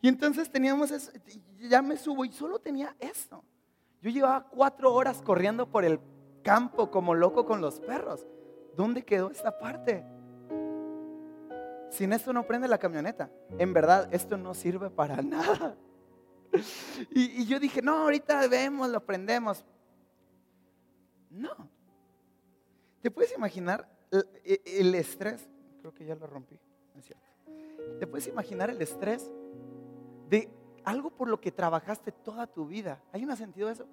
Y 0.00 0.08
entonces 0.08 0.50
teníamos 0.50 0.90
eso, 0.90 1.12
ya 1.60 1.80
me 1.80 1.96
subo 1.96 2.24
y 2.24 2.32
solo 2.32 2.58
tenía 2.58 2.96
eso. 2.98 3.44
Yo 4.02 4.10
llevaba 4.10 4.48
cuatro 4.48 4.92
horas 4.92 5.22
corriendo 5.22 5.70
por 5.70 5.84
el 5.84 6.00
campo 6.42 6.90
como 6.90 7.14
loco 7.14 7.46
con 7.46 7.60
los 7.60 7.78
perros. 7.78 8.26
¿Dónde 8.76 9.04
quedó 9.04 9.30
esta 9.30 9.56
parte? 9.56 10.04
Sin 11.88 12.12
esto 12.12 12.32
no 12.32 12.48
prende 12.48 12.66
la 12.66 12.78
camioneta. 12.78 13.30
En 13.58 13.72
verdad, 13.72 14.12
esto 14.12 14.36
no 14.36 14.54
sirve 14.54 14.90
para 14.90 15.22
nada. 15.22 15.76
Y, 17.10 17.46
yo 17.46 17.58
dije, 17.58 17.82
no, 17.82 17.98
ahorita 17.98 18.46
vemos, 18.48 18.88
lo 18.88 19.04
prendemos. 19.04 19.64
No. 21.30 21.68
¿Te 23.02 23.10
puedes 23.10 23.34
imaginar 23.34 23.88
el, 24.10 24.60
el 24.64 24.94
estrés? 24.94 25.48
Creo 25.80 25.92
que 25.92 26.04
ya 26.04 26.14
lo 26.14 26.26
rompí, 26.26 26.58
es 26.96 27.04
cierto. 27.04 27.24
¿Te 27.98 28.06
puedes 28.06 28.26
imaginar 28.26 28.70
el 28.70 28.80
estrés 28.80 29.30
de 30.28 30.48
algo 30.84 31.10
por 31.10 31.28
lo 31.28 31.40
que 31.40 31.50
trabajaste 31.50 32.12
toda 32.12 32.46
tu 32.46 32.66
vida. 32.66 33.00
¿Hay 33.12 33.24
un 33.24 33.36
sentido 33.36 33.68
de 33.68 33.74
eso? 33.74 33.86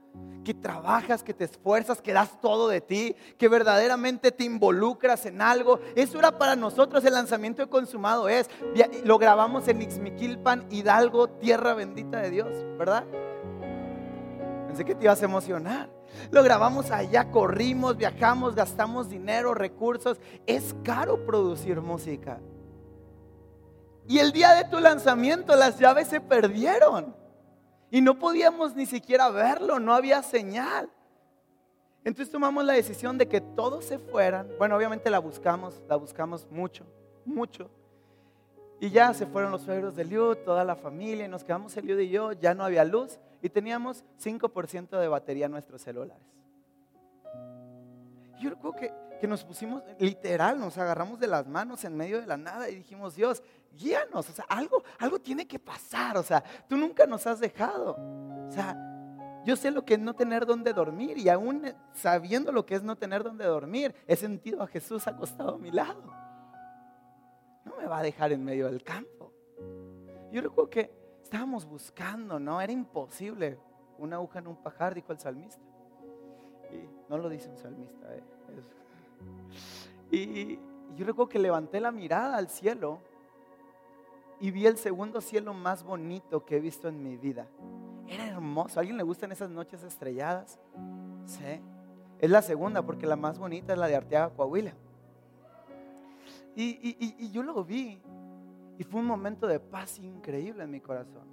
Que 0.43 0.53
trabajas, 0.53 1.23
que 1.23 1.33
te 1.33 1.45
esfuerzas, 1.45 2.01
que 2.01 2.13
das 2.13 2.39
todo 2.41 2.67
de 2.67 2.81
ti, 2.81 3.15
que 3.37 3.47
verdaderamente 3.47 4.31
te 4.31 4.43
involucras 4.43 5.25
en 5.25 5.41
algo. 5.41 5.79
Eso 5.95 6.19
era 6.19 6.37
para 6.37 6.55
nosotros 6.55 7.03
el 7.05 7.13
lanzamiento 7.13 7.61
de 7.61 7.69
Consumado 7.69 8.29
es. 8.29 8.49
Lo 9.03 9.17
grabamos 9.17 9.67
en 9.67 9.81
Ixmiquilpan, 9.81 10.67
Hidalgo, 10.69 11.29
tierra 11.29 11.73
bendita 11.73 12.19
de 12.19 12.29
Dios, 12.29 12.49
¿verdad? 12.77 13.05
Pensé 14.67 14.85
que 14.85 14.95
te 14.95 15.05
ibas 15.05 15.21
a 15.21 15.25
emocionar. 15.25 15.89
Lo 16.29 16.43
grabamos 16.43 16.91
allá, 16.91 17.31
corrimos, 17.31 17.97
viajamos, 17.97 18.55
gastamos 18.55 19.09
dinero, 19.09 19.53
recursos. 19.53 20.19
Es 20.45 20.75
caro 20.83 21.25
producir 21.25 21.81
música. 21.81 22.39
Y 24.07 24.19
el 24.19 24.31
día 24.31 24.53
de 24.55 24.65
tu 24.65 24.79
lanzamiento 24.79 25.55
las 25.55 25.79
llaves 25.79 26.07
se 26.07 26.21
perdieron. 26.21 27.15
Y 27.89 28.01
no 28.01 28.17
podíamos 28.17 28.75
ni 28.75 28.85
siquiera 28.85 29.29
verlo, 29.29 29.79
no 29.79 29.93
había 29.93 30.23
señal. 30.23 30.89
Entonces 32.03 32.31
tomamos 32.31 32.63
la 32.63 32.73
decisión 32.73 33.17
de 33.17 33.27
que 33.27 33.41
todos 33.41 33.85
se 33.85 33.99
fueran. 33.99 34.49
Bueno, 34.57 34.75
obviamente 34.75 35.09
la 35.09 35.19
buscamos, 35.19 35.81
la 35.87 35.97
buscamos 35.97 36.49
mucho, 36.49 36.85
mucho. 37.25 37.69
Y 38.79 38.89
ya 38.89 39.13
se 39.13 39.27
fueron 39.27 39.51
los 39.51 39.61
suegros 39.61 39.95
de 39.95 40.05
Liu, 40.05 40.35
toda 40.35 40.63
la 40.63 40.75
familia, 40.75 41.25
y 41.25 41.27
nos 41.27 41.43
quedamos 41.43 41.75
Liu 41.75 41.99
y 41.99 42.09
yo, 42.09 42.31
ya 42.31 42.55
no 42.55 42.63
había 42.63 42.83
luz 42.83 43.19
y 43.41 43.49
teníamos 43.49 44.03
5% 44.19 44.99
de 44.99 45.07
batería 45.07 45.45
en 45.45 45.51
nuestros 45.51 45.81
celulares. 45.81 46.23
Yo 48.39 48.49
recuerdo 48.49 48.79
que 48.79 48.91
que 49.21 49.27
nos 49.27 49.43
pusimos, 49.43 49.83
literal, 49.99 50.59
nos 50.59 50.79
agarramos 50.79 51.19
de 51.19 51.27
las 51.27 51.45
manos 51.45 51.85
en 51.85 51.95
medio 51.95 52.19
de 52.19 52.25
la 52.25 52.37
nada 52.37 52.67
y 52.71 52.77
dijimos, 52.77 53.15
Dios, 53.15 53.43
guíanos, 53.77 54.29
o 54.29 54.33
sea, 54.33 54.45
algo, 54.49 54.83
algo 54.99 55.19
tiene 55.19 55.47
que 55.47 55.59
pasar, 55.59 56.17
o 56.17 56.23
sea, 56.23 56.43
tú 56.67 56.77
nunca 56.77 57.05
nos 57.05 57.25
has 57.27 57.39
dejado. 57.39 57.95
O 58.47 58.51
sea, 58.51 58.75
yo 59.43 59.55
sé 59.55 59.71
lo 59.71 59.83
que 59.83 59.95
es 59.95 59.99
no 59.99 60.13
tener 60.13 60.45
donde 60.45 60.73
dormir 60.73 61.17
y 61.17 61.29
aún 61.29 61.73
sabiendo 61.93 62.51
lo 62.51 62.65
que 62.65 62.75
es 62.75 62.83
no 62.83 62.95
tener 62.95 63.23
donde 63.23 63.45
dormir, 63.45 63.95
he 64.07 64.15
sentido 64.15 64.61
a 64.61 64.67
Jesús 64.67 65.07
acostado 65.07 65.55
a 65.55 65.57
mi 65.57 65.71
lado. 65.71 66.03
No 67.65 67.75
me 67.77 67.87
va 67.87 67.99
a 67.99 68.03
dejar 68.03 68.31
en 68.31 68.43
medio 68.43 68.67
del 68.67 68.83
campo. 68.83 69.31
Yo 70.31 70.41
recuerdo 70.41 70.69
que 70.69 70.91
estábamos 71.23 71.65
buscando, 71.65 72.39
¿no? 72.39 72.61
Era 72.61 72.71
imposible. 72.71 73.57
Una 73.97 74.17
aguja 74.17 74.39
en 74.39 74.47
un 74.47 74.55
pajar, 74.57 74.93
dijo 74.93 75.11
el 75.11 75.19
salmista. 75.19 75.61
Y 76.71 77.09
no 77.09 77.17
lo 77.17 77.29
dice 77.29 77.49
un 77.49 77.57
salmista, 77.57 78.15
¿eh? 78.15 78.23
Y 80.11 80.59
yo 80.95 81.05
recuerdo 81.05 81.29
que 81.29 81.39
levanté 81.39 81.79
la 81.79 81.91
mirada 81.91 82.35
al 82.35 82.49
cielo 82.49 82.99
y 84.41 84.49
vi 84.49 84.65
el 84.65 84.77
segundo 84.77 85.21
cielo 85.21 85.53
más 85.53 85.83
bonito 85.83 86.43
que 86.43 86.57
he 86.57 86.59
visto 86.59 86.87
en 86.87 87.01
mi 87.01 87.15
vida. 87.15 87.47
Era 88.07 88.27
hermoso. 88.27 88.79
¿A 88.79 88.81
alguien 88.81 88.97
le 88.97 89.03
gustan 89.03 89.31
esas 89.31 89.51
noches 89.51 89.83
estrelladas? 89.83 90.59
Sí. 91.25 91.61
Es 92.19 92.29
la 92.29 92.41
segunda 92.41 92.81
porque 92.81 93.05
la 93.05 93.15
más 93.15 93.37
bonita 93.37 93.73
es 93.73 93.79
la 93.79 93.87
de 93.87 93.95
Arteaga, 93.95 94.31
Coahuila. 94.31 94.73
Y, 96.55 97.31
yo 97.31 97.43
lo 97.43 97.63
vi 97.63 98.01
y 98.77 98.83
fue 98.83 98.99
un 98.99 99.05
momento 99.05 99.45
de 99.45 99.59
paz 99.59 99.99
increíble 99.99 100.63
en 100.63 100.71
mi 100.71 100.81
corazón. 100.81 101.23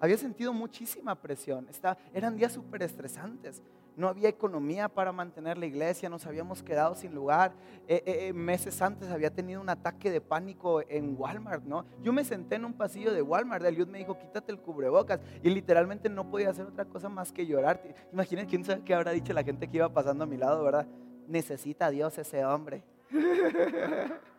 Había 0.00 0.16
sentido 0.16 0.52
muchísima 0.52 1.16
presión. 1.16 1.66
eran 2.14 2.36
días 2.36 2.52
súper 2.52 2.84
estresantes 2.84 3.62
no 3.98 4.08
había 4.08 4.28
economía 4.28 4.88
para 4.88 5.10
mantener 5.10 5.58
la 5.58 5.66
iglesia, 5.66 6.08
nos 6.08 6.24
habíamos 6.24 6.62
quedado 6.62 6.94
sin 6.94 7.12
lugar. 7.12 7.52
Eh, 7.88 8.00
eh, 8.06 8.28
eh, 8.28 8.32
meses 8.32 8.80
antes 8.80 9.10
había 9.10 9.30
tenido 9.30 9.60
un 9.60 9.68
ataque 9.68 10.10
de 10.12 10.20
pánico 10.20 10.82
en 10.88 11.16
Walmart, 11.18 11.64
¿no? 11.64 11.84
Yo 12.00 12.12
me 12.12 12.24
senté 12.24 12.54
en 12.54 12.64
un 12.64 12.74
pasillo 12.74 13.12
de 13.12 13.22
Walmart, 13.22 13.64
Eliud 13.64 13.88
me 13.88 13.98
dijo, 13.98 14.16
quítate 14.16 14.52
el 14.52 14.60
cubrebocas, 14.60 15.20
y 15.42 15.50
literalmente 15.50 16.08
no 16.08 16.30
podía 16.30 16.50
hacer 16.50 16.64
otra 16.64 16.84
cosa 16.84 17.08
más 17.08 17.32
que 17.32 17.44
llorar. 17.44 17.82
Imagínense 18.12 18.48
quién 18.48 18.64
sabe 18.64 18.82
qué 18.84 18.94
habrá 18.94 19.10
dicho 19.10 19.32
la 19.32 19.42
gente 19.42 19.66
que 19.66 19.78
iba 19.78 19.92
pasando 19.92 20.22
a 20.22 20.26
mi 20.28 20.36
lado, 20.36 20.62
¿verdad? 20.62 20.86
Necesita 21.26 21.90
Dios 21.90 22.16
ese 22.18 22.44
hombre. 22.44 22.84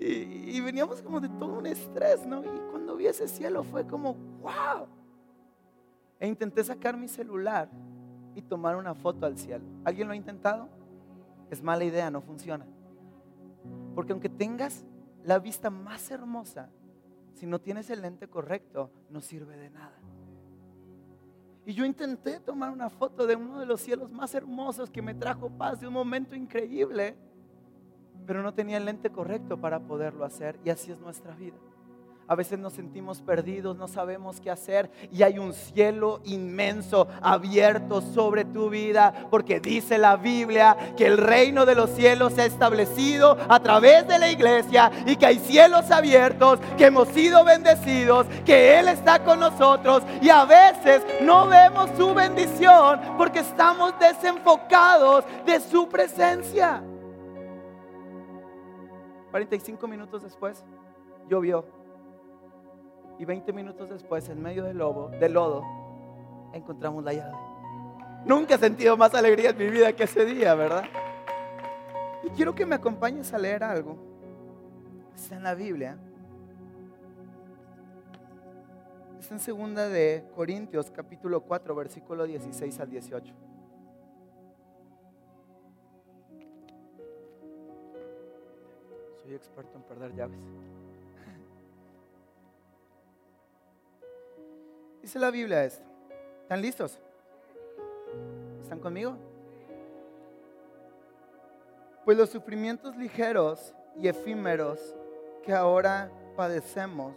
Y, 0.00 0.60
veníamos 0.60 1.02
como 1.02 1.20
de 1.20 1.28
todo 1.28 1.58
un 1.58 1.66
estrés, 1.66 2.24
¿no? 2.24 2.42
Y 2.42 2.58
cuando 2.70 2.96
vi 2.96 3.06
ese 3.06 3.26
cielo 3.26 3.64
fue 3.64 3.84
como, 3.86 4.14
wow. 4.40 4.86
E 6.20 6.26
intenté 6.26 6.64
sacar 6.64 6.96
mi 6.96 7.08
celular 7.08 7.70
y 8.34 8.42
tomar 8.42 8.76
una 8.76 8.94
foto 8.94 9.26
al 9.26 9.38
cielo. 9.38 9.64
¿Alguien 9.84 10.08
lo 10.08 10.12
ha 10.12 10.16
intentado? 10.16 10.68
Es 11.50 11.62
mala 11.62 11.84
idea, 11.84 12.10
no 12.10 12.20
funciona. 12.20 12.66
Porque 13.94 14.12
aunque 14.12 14.28
tengas 14.28 14.84
la 15.24 15.38
vista 15.38 15.70
más 15.70 16.10
hermosa, 16.10 16.70
si 17.34 17.46
no 17.46 17.60
tienes 17.60 17.90
el 17.90 18.02
lente 18.02 18.28
correcto, 18.28 18.90
no 19.10 19.20
sirve 19.20 19.56
de 19.56 19.70
nada. 19.70 19.96
Y 21.64 21.74
yo 21.74 21.84
intenté 21.84 22.40
tomar 22.40 22.70
una 22.70 22.88
foto 22.88 23.26
de 23.26 23.36
uno 23.36 23.60
de 23.60 23.66
los 23.66 23.80
cielos 23.80 24.10
más 24.10 24.34
hermosos 24.34 24.90
que 24.90 25.02
me 25.02 25.14
trajo 25.14 25.50
paz, 25.50 25.80
de 25.80 25.86
un 25.86 25.92
momento 25.92 26.34
increíble, 26.34 27.14
pero 28.26 28.42
no 28.42 28.54
tenía 28.54 28.78
el 28.78 28.86
lente 28.86 29.10
correcto 29.10 29.60
para 29.60 29.78
poderlo 29.80 30.24
hacer. 30.24 30.58
Y 30.64 30.70
así 30.70 30.90
es 30.90 30.98
nuestra 30.98 31.34
vida. 31.34 31.56
A 32.30 32.34
veces 32.34 32.58
nos 32.58 32.74
sentimos 32.74 33.22
perdidos, 33.22 33.74
no 33.74 33.88
sabemos 33.88 34.38
qué 34.38 34.50
hacer 34.50 34.90
y 35.10 35.22
hay 35.22 35.38
un 35.38 35.54
cielo 35.54 36.20
inmenso 36.26 37.08
abierto 37.22 38.02
sobre 38.02 38.44
tu 38.44 38.68
vida 38.68 39.14
porque 39.30 39.60
dice 39.60 39.96
la 39.96 40.16
Biblia 40.16 40.76
que 40.94 41.06
el 41.06 41.16
reino 41.16 41.64
de 41.64 41.74
los 41.74 41.88
cielos 41.88 42.34
se 42.34 42.42
ha 42.42 42.44
establecido 42.44 43.38
a 43.48 43.60
través 43.60 44.06
de 44.06 44.18
la 44.18 44.30
iglesia 44.30 44.92
y 45.06 45.16
que 45.16 45.24
hay 45.24 45.38
cielos 45.38 45.90
abiertos, 45.90 46.60
que 46.76 46.84
hemos 46.84 47.08
sido 47.08 47.46
bendecidos, 47.46 48.26
que 48.44 48.78
Él 48.78 48.88
está 48.88 49.24
con 49.24 49.40
nosotros 49.40 50.02
y 50.20 50.28
a 50.28 50.44
veces 50.44 51.02
no 51.22 51.48
vemos 51.48 51.88
su 51.96 52.12
bendición 52.12 53.00
porque 53.16 53.38
estamos 53.38 53.98
desenfocados 53.98 55.24
de 55.46 55.60
su 55.60 55.88
presencia. 55.88 56.82
45 59.30 59.88
minutos 59.88 60.22
después 60.22 60.62
llovió 61.26 61.77
y 63.18 63.24
20 63.24 63.52
minutos 63.52 63.88
después, 63.88 64.28
en 64.28 64.40
medio 64.40 64.64
del, 64.64 64.78
lobo, 64.78 65.08
del 65.08 65.32
lodo, 65.32 65.64
encontramos 66.52 67.02
la 67.04 67.12
llave. 67.12 67.36
Nunca 68.24 68.54
he 68.54 68.58
sentido 68.58 68.96
más 68.96 69.14
alegría 69.14 69.50
en 69.50 69.58
mi 69.58 69.66
vida 69.68 69.92
que 69.92 70.04
ese 70.04 70.24
día, 70.24 70.54
¿verdad? 70.54 70.84
Y 72.24 72.30
quiero 72.30 72.54
que 72.54 72.66
me 72.66 72.74
acompañes 72.74 73.32
a 73.32 73.38
leer 73.38 73.64
algo. 73.64 73.96
Está 75.14 75.36
en 75.36 75.42
la 75.42 75.54
Biblia. 75.54 75.96
Está 79.18 79.34
en 79.34 79.40
segunda 79.40 79.88
de 79.88 80.24
Corintios, 80.34 80.90
capítulo 80.90 81.42
4, 81.42 81.74
versículo 81.74 82.24
16 82.24 82.80
al 82.80 82.90
18. 82.90 83.34
Soy 89.22 89.34
experto 89.34 89.76
en 89.76 89.82
perder 89.82 90.14
llaves. 90.14 90.40
Dice 95.08 95.20
la 95.20 95.30
Biblia 95.30 95.64
esto. 95.64 95.86
¿Están 96.42 96.60
listos? 96.60 96.98
¿Están 98.60 98.78
conmigo? 98.78 99.16
Pues 102.04 102.18
los 102.18 102.28
sufrimientos 102.28 102.94
ligeros 102.94 103.74
y 103.96 104.06
efímeros 104.06 104.94
que 105.42 105.54
ahora 105.54 106.12
padecemos 106.36 107.14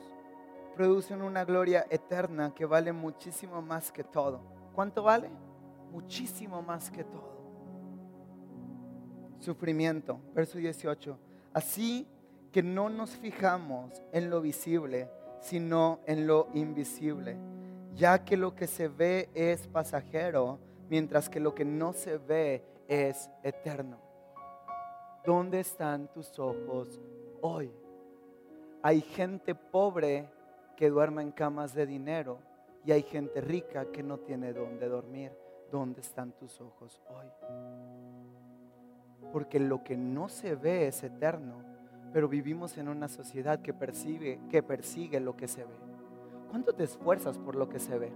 producen 0.74 1.22
una 1.22 1.44
gloria 1.44 1.86
eterna 1.90 2.54
que 2.56 2.66
vale 2.66 2.94
muchísimo 2.94 3.62
más 3.62 3.92
que 3.92 4.06
todo. 4.06 4.40
¿Cuánto 4.74 5.04
vale? 5.04 5.30
Muchísimo 5.92 6.62
más 6.62 6.90
que 6.90 7.04
todo. 7.04 7.42
Sufrimiento, 9.40 10.18
verso 10.34 10.58
18. 10.58 11.20
Así 11.52 12.08
que 12.54 12.64
no 12.64 12.90
nos 12.90 13.10
fijamos 13.10 14.02
en 14.14 14.30
lo 14.30 14.40
visible, 14.40 15.10
sino 15.42 16.00
en 16.06 16.26
lo 16.26 16.48
invisible 16.54 17.52
ya 17.96 18.24
que 18.24 18.38
lo 18.38 18.56
que 18.56 18.68
se 18.68 18.88
ve 18.88 19.30
es 19.34 19.68
pasajero, 19.68 20.60
mientras 20.90 21.30
que 21.30 21.40
lo 21.40 21.54
que 21.54 21.66
no 21.66 21.94
se 21.94 22.18
ve 22.18 22.64
es 22.88 23.30
eterno. 23.44 23.98
¿Dónde 25.26 25.60
están 25.60 26.08
tus 26.08 26.40
ojos 26.40 27.00
hoy? 27.42 27.72
Hay 28.82 29.02
gente 29.02 29.54
pobre 29.54 30.28
que 30.76 30.90
duerme 30.90 31.22
en 31.22 31.32
camas 31.32 31.74
de 31.76 31.86
dinero 31.86 32.40
y 32.84 32.92
hay 32.92 33.04
gente 33.04 33.40
rica 33.40 33.86
que 33.92 34.02
no 34.02 34.18
tiene 34.18 34.54
dónde 34.54 34.88
dormir. 34.88 35.32
¿Dónde 35.72 36.02
están 36.02 36.34
tus 36.34 36.60
ojos 36.60 37.02
hoy? 37.08 37.28
Porque 39.32 39.60
lo 39.60 39.84
que 39.84 39.96
no 39.96 40.28
se 40.28 40.56
ve 40.56 40.88
es 40.88 41.04
eterno, 41.04 41.64
pero 42.12 42.28
vivimos 42.28 42.78
en 42.78 42.90
una 42.90 43.08
sociedad 43.08 43.62
que 43.62 43.74
que 44.50 44.64
persigue 44.64 45.20
lo 45.22 45.38
que 45.38 45.48
se 45.48 45.64
ve. 45.64 45.91
¿Cuánto 46.52 46.74
te 46.74 46.84
esfuerzas 46.84 47.40
por 47.40 47.56
lo 47.56 47.70
que 47.70 47.80
se 47.80 47.98
ve? 47.98 48.12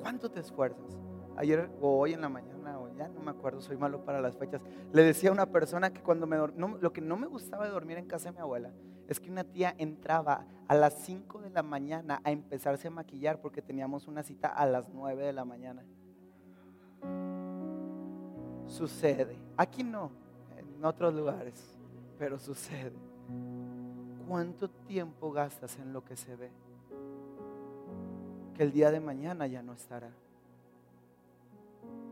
¿Cuánto 0.00 0.30
te 0.30 0.40
esfuerzas? 0.40 0.96
Ayer 1.36 1.68
o 1.80 1.98
hoy 1.98 2.12
en 2.12 2.20
la 2.20 2.28
mañana, 2.28 2.78
o 2.78 2.88
ya 2.96 3.08
no 3.08 3.20
me 3.20 3.32
acuerdo, 3.32 3.60
soy 3.60 3.76
malo 3.76 4.04
para 4.04 4.20
las 4.20 4.36
fechas. 4.36 4.62
Le 4.92 5.02
decía 5.02 5.30
a 5.30 5.32
una 5.32 5.46
persona 5.46 5.92
que 5.92 6.02
cuando 6.02 6.26
me 6.26 6.36
lo 6.36 6.92
que 6.92 7.00
no 7.00 7.16
me 7.16 7.26
gustaba 7.26 7.64
de 7.64 7.72
dormir 7.72 7.98
en 7.98 8.06
casa 8.06 8.30
de 8.30 8.36
mi 8.36 8.40
abuela 8.40 8.70
es 9.08 9.18
que 9.18 9.28
una 9.28 9.42
tía 9.42 9.74
entraba 9.76 10.46
a 10.68 10.74
las 10.74 10.94
5 11.04 11.40
de 11.40 11.50
la 11.50 11.64
mañana 11.64 12.20
a 12.24 12.30
empezarse 12.30 12.88
a 12.88 12.90
maquillar 12.92 13.40
porque 13.40 13.60
teníamos 13.60 14.06
una 14.06 14.22
cita 14.22 14.48
a 14.48 14.64
las 14.66 14.88
9 14.88 15.24
de 15.24 15.32
la 15.32 15.44
mañana. 15.44 15.84
Sucede. 18.66 19.36
Aquí 19.56 19.82
no, 19.82 20.12
en 20.56 20.84
otros 20.84 21.12
lugares, 21.12 21.76
pero 22.18 22.38
sucede. 22.38 22.96
¿Cuánto 24.32 24.70
tiempo 24.70 25.30
gastas 25.30 25.78
en 25.78 25.92
lo 25.92 26.02
que 26.06 26.16
se 26.16 26.34
ve? 26.34 26.48
Que 28.54 28.62
el 28.62 28.72
día 28.72 28.90
de 28.90 28.98
mañana 28.98 29.46
ya 29.46 29.62
no 29.62 29.74
estará. 29.74 30.08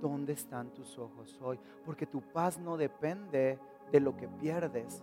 ¿Dónde 0.02 0.35
están 0.35 0.68
tus 0.74 0.98
ojos 0.98 1.40
hoy? 1.40 1.59
Porque 1.87 2.04
tu 2.04 2.20
paz 2.20 2.59
no 2.59 2.76
depende 2.76 3.59
de 3.90 4.00
lo 4.00 4.18
que 4.18 4.28
pierdes, 4.28 5.02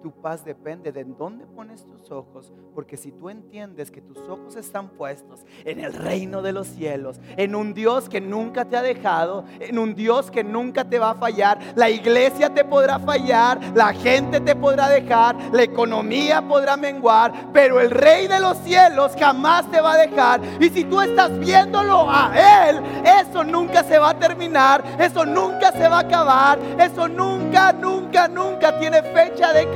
tu 0.00 0.10
paz 0.10 0.44
depende 0.44 0.92
de 0.92 1.04
dónde 1.04 1.46
pones 1.46 1.84
tus 1.84 2.10
ojos, 2.10 2.52
porque 2.74 2.96
si 2.96 3.12
tú 3.12 3.28
entiendes 3.28 3.90
que 3.90 4.00
tus 4.00 4.18
ojos 4.28 4.56
están 4.56 4.88
puestos 4.88 5.44
en 5.64 5.80
el 5.80 5.92
reino 5.92 6.42
de 6.42 6.52
los 6.52 6.66
cielos, 6.66 7.20
en 7.36 7.54
un 7.54 7.74
Dios 7.74 8.08
que 8.08 8.20
nunca 8.20 8.64
te 8.64 8.76
ha 8.76 8.82
dejado, 8.82 9.44
en 9.58 9.78
un 9.78 9.94
Dios 9.94 10.30
que 10.30 10.42
nunca 10.42 10.84
te 10.84 10.98
va 10.98 11.10
a 11.10 11.14
fallar, 11.14 11.58
la 11.76 11.90
iglesia 11.90 12.52
te 12.52 12.64
podrá 12.64 12.98
fallar, 12.98 13.60
la 13.74 13.92
gente 13.92 14.40
te 14.40 14.56
podrá 14.56 14.88
dejar, 14.88 15.36
la 15.52 15.62
economía 15.62 16.42
podrá 16.46 16.76
menguar, 16.76 17.50
pero 17.52 17.80
el 17.80 17.90
rey 17.90 18.26
de 18.26 18.40
los 18.40 18.56
cielos 18.58 19.12
jamás 19.18 19.70
te 19.70 19.80
va 19.80 19.92
a 19.92 19.98
dejar. 19.98 20.40
Y 20.60 20.70
si 20.70 20.84
tú 20.84 21.00
estás 21.00 21.38
viéndolo 21.38 22.06
a 22.08 22.68
Él, 22.68 22.80
eso 23.04 23.44
nunca 23.44 23.84
se 23.84 23.98
va 23.98 24.10
a 24.10 24.18
terminar, 24.18 24.82
eso 24.98 25.24
nunca 25.24 25.72
se 25.72 25.88
va 25.88 25.98
a 25.98 26.00
acabar, 26.00 26.58
eso 26.78 27.08
nunca, 27.08 27.72
nunca, 27.72 28.28
nunca 28.28 28.78
tiene 28.78 29.02
fecha 29.02 29.52
de 29.52 29.70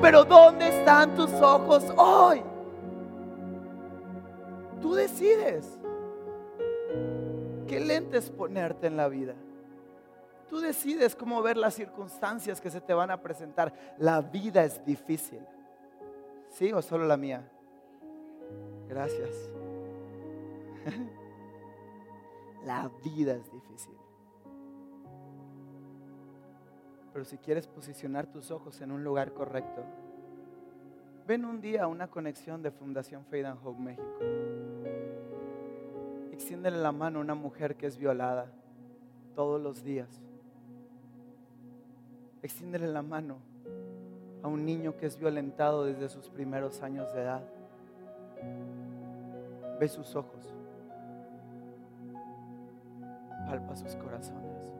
pero 0.00 0.24
¿dónde 0.24 0.68
están 0.68 1.14
tus 1.14 1.32
ojos 1.32 1.84
hoy? 1.96 2.42
Tú 4.80 4.94
decides 4.94 5.78
qué 7.66 7.80
lentes 7.80 8.30
ponerte 8.30 8.86
en 8.86 8.96
la 8.96 9.08
vida. 9.08 9.34
Tú 10.48 10.60
decides 10.60 11.16
cómo 11.16 11.42
ver 11.42 11.56
las 11.56 11.74
circunstancias 11.74 12.60
que 12.60 12.70
se 12.70 12.80
te 12.80 12.94
van 12.94 13.10
a 13.10 13.20
presentar. 13.20 13.72
La 13.98 14.20
vida 14.20 14.64
es 14.64 14.84
difícil. 14.84 15.40
¿Sí 16.50 16.72
o 16.72 16.80
solo 16.80 17.04
la 17.06 17.16
mía? 17.16 17.42
Gracias. 18.88 19.50
La 22.64 22.90
vida 23.04 23.34
es 23.34 23.44
difícil. 23.44 23.55
Pero 27.16 27.24
si 27.24 27.38
quieres 27.38 27.66
posicionar 27.66 28.26
tus 28.26 28.50
ojos 28.50 28.82
en 28.82 28.92
un 28.92 29.02
lugar 29.02 29.32
correcto, 29.32 29.82
ven 31.26 31.46
un 31.46 31.62
día 31.62 31.84
a 31.84 31.86
una 31.86 32.08
conexión 32.08 32.62
de 32.62 32.70
Fundación 32.70 33.24
Faith 33.24 33.46
and 33.46 33.58
Hope 33.64 33.80
México. 33.80 34.18
Extiéndele 36.30 36.76
la 36.76 36.92
mano 36.92 37.18
a 37.18 37.22
una 37.22 37.34
mujer 37.34 37.76
que 37.76 37.86
es 37.86 37.96
violada 37.96 38.52
todos 39.34 39.58
los 39.58 39.82
días. 39.82 40.10
Extiéndele 42.42 42.88
la 42.88 43.00
mano 43.00 43.38
a 44.42 44.48
un 44.48 44.66
niño 44.66 44.94
que 44.98 45.06
es 45.06 45.18
violentado 45.18 45.86
desde 45.86 46.10
sus 46.10 46.28
primeros 46.28 46.82
años 46.82 47.10
de 47.14 47.22
edad. 47.22 47.42
Ve 49.80 49.88
sus 49.88 50.14
ojos. 50.14 50.54
Palpa 53.48 53.74
sus 53.74 53.96
corazones 53.96 54.75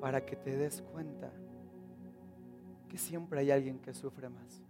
para 0.00 0.24
que 0.24 0.36
te 0.36 0.56
des 0.56 0.82
cuenta 0.82 1.30
que 2.88 2.98
siempre 2.98 3.40
hay 3.40 3.50
alguien 3.50 3.78
que 3.78 3.92
sufre 3.94 4.28
más. 4.28 4.62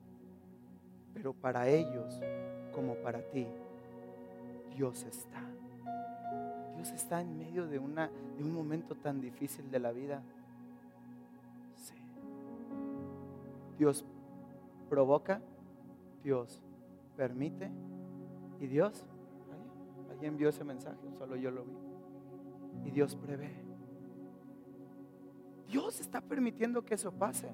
Pero 1.14 1.32
para 1.32 1.68
ellos, 1.68 2.20
como 2.72 2.94
para 2.96 3.20
ti, 3.30 3.46
Dios 4.76 5.02
está. 5.04 5.42
Dios 6.76 6.90
está 6.92 7.20
en 7.20 7.36
medio 7.36 7.66
de, 7.66 7.78
una, 7.78 8.08
de 8.36 8.44
un 8.44 8.52
momento 8.52 8.94
tan 8.94 9.20
difícil 9.20 9.70
de 9.70 9.80
la 9.80 9.92
vida. 9.92 10.22
Sí. 11.74 11.94
Dios 13.78 14.04
provoca, 14.88 15.40
Dios 16.22 16.62
permite 17.16 17.70
y 18.60 18.66
Dios, 18.66 19.04
alguien 20.10 20.36
vio 20.36 20.48
ese 20.48 20.64
mensaje, 20.64 20.98
solo 21.18 21.36
yo 21.36 21.50
lo 21.50 21.64
vi. 21.64 22.88
Y 22.88 22.90
Dios 22.90 23.16
prevé. 23.16 23.67
Dios 25.68 26.00
está 26.00 26.20
permitiendo 26.20 26.84
que 26.84 26.94
eso 26.94 27.12
pase. 27.12 27.48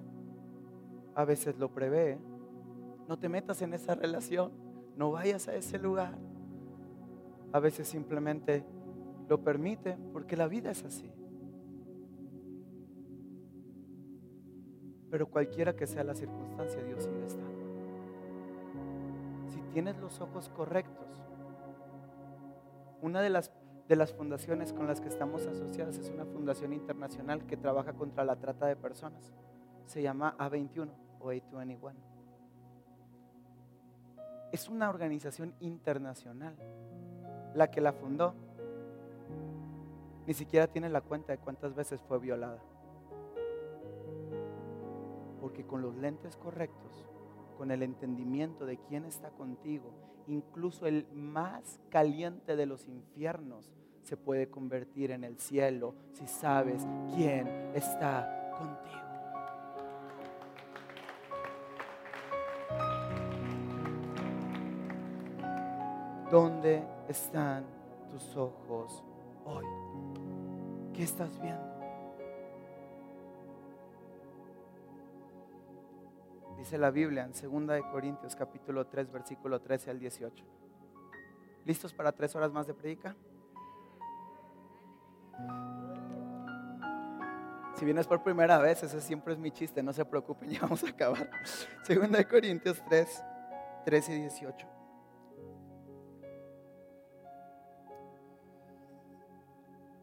A 1.15 1.25
veces 1.25 1.59
lo 1.59 1.69
prevé. 1.69 2.19
No 3.09 3.19
te 3.19 3.29
metas 3.29 3.61
en 3.63 3.75
esa 3.75 3.95
relación. 3.95 4.53
No 4.97 5.11
vayas 5.11 5.49
a 5.49 5.55
ese 5.55 5.79
lugar. 5.79 6.17
A 7.53 7.61
veces 7.61 7.89
simplemente 7.89 8.65
lo 9.29 9.43
permite 9.43 9.97
porque 10.13 10.37
la 10.37 10.47
vida 10.47 10.71
es 10.71 10.85
así. 10.85 11.11
Pero 15.11 15.29
cualquiera 15.29 15.77
que 15.77 15.87
sea 15.87 16.03
la 16.05 16.15
circunstancia, 16.15 16.83
Dios 16.83 17.05
sigue 17.05 17.27
estando. 17.27 17.65
Si 19.49 19.61
tienes 19.73 19.97
los 19.99 20.21
ojos 20.21 20.49
correctos, 20.49 21.07
una 23.01 23.21
de 23.21 23.31
las, 23.31 23.53
de 23.89 23.97
las 23.97 24.13
fundaciones 24.13 24.73
con 24.73 24.87
las 24.87 25.01
que 25.01 25.09
estamos 25.09 25.47
asociadas 25.47 25.99
es 25.99 26.09
una 26.09 26.25
fundación 26.25 26.73
internacional 26.73 27.47
que 27.47 27.57
trabaja 27.57 27.93
contra 27.93 28.25
la 28.25 28.37
trata 28.37 28.67
de 28.67 28.77
personas. 28.77 29.35
Se 29.87 30.01
llama 30.01 30.35
A21 30.39 30.89
o 31.21 31.33
A21. 31.33 31.95
Es 34.53 34.69
una 34.69 34.89
organización 34.89 35.55
internacional. 35.61 36.57
La 37.55 37.71
que 37.71 37.81
la 37.81 37.93
fundó 37.93 38.35
ni 40.27 40.33
siquiera 40.33 40.67
tiene 40.67 40.89
la 40.89 41.03
cuenta 41.03 41.33
de 41.33 41.39
cuántas 41.39 41.75
veces 41.75 42.01
fue 42.09 42.19
violada. 42.19 42.63
Porque 45.41 45.67
con 45.67 45.83
los 45.83 45.95
lentes 45.97 46.37
correctos, 46.37 47.05
con 47.59 47.71
el 47.71 47.83
entendimiento 47.83 48.65
de 48.65 48.79
quién 48.79 49.05
está 49.05 49.31
contigo, 49.31 49.93
incluso 50.27 50.87
el 50.87 51.07
más 51.13 51.81
caliente 51.91 52.57
de 52.57 52.67
los 52.67 52.87
infiernos 52.89 53.71
se 54.03 54.17
puede 54.17 54.49
convertir 54.49 55.11
en 55.11 55.25
el 55.25 55.39
cielo 55.39 55.95
si 56.13 56.27
sabes 56.27 56.87
quién 57.15 57.47
está 57.75 58.51
contigo. 58.59 59.05
¿Dónde 66.31 66.83
están 67.09 67.65
tus 68.11 68.37
ojos 68.37 69.05
hoy? 69.45 69.65
¿Qué 70.93 71.03
estás 71.05 71.41
viendo? 71.41 71.74
Dice 76.65 76.79
la 76.79 76.91
Biblia 76.91 77.25
en 77.25 77.33
2 77.33 77.67
de 77.67 77.83
Corintios 77.91 78.35
capítulo 78.35 78.87
3 78.87 79.13
versículo 79.13 79.61
13 79.61 79.91
al 79.91 79.99
18. 79.99 80.47
¿Listos 81.67 81.93
para 81.93 82.11
tres 82.11 82.35
horas 82.35 82.53
más 82.53 82.67
de 82.67 82.73
predica? 82.73 83.15
Si 87.75 87.85
vienes 87.85 88.07
por 88.07 88.23
primera 88.23 88.57
vez, 88.61 88.83
ese 88.83 89.03
siempre 89.03 89.35
es 89.35 89.39
mi 89.39 89.51
chiste, 89.51 89.83
no 89.83 89.93
se 89.93 90.07
preocupen, 90.07 90.49
ya 90.53 90.63
vamos 90.63 90.83
a 90.85 90.89
acabar. 90.89 91.29
2 91.87 92.11
de 92.11 92.27
Corintios 92.27 92.83
3, 92.89 93.25
13 93.85 94.15
y 94.15 94.21
18. 94.23 94.67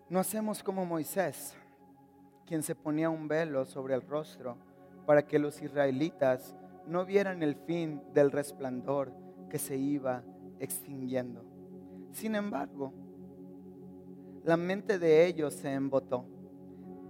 No 0.10 0.19
hacemos 0.19 0.62
como 0.62 0.86
Moisés, 0.86 1.58
quien 2.45 2.62
se 2.62 2.76
ponía 2.76 3.10
un 3.10 3.28
velo 3.28 3.65
sobre 3.65 3.95
el 3.95 4.04
rostro 4.04 4.69
para 5.06 5.26
que 5.26 5.40
los 5.40 5.62
israelitas 5.62 6.56
no 6.88 7.06
vieran 7.06 7.44
el 7.44 7.56
fin 7.56 8.02
del 8.14 8.32
resplandor 8.32 9.14
que 9.50 9.60
se 9.60 9.78
iba 9.78 10.24
extinguiendo. 10.60 11.44
Sin 12.12 12.36
embargo, 12.36 12.94
la 14.44 14.58
mente 14.58 15.00
de 15.00 15.26
ellos 15.26 15.54
se 15.54 15.74
embotó, 15.74 16.26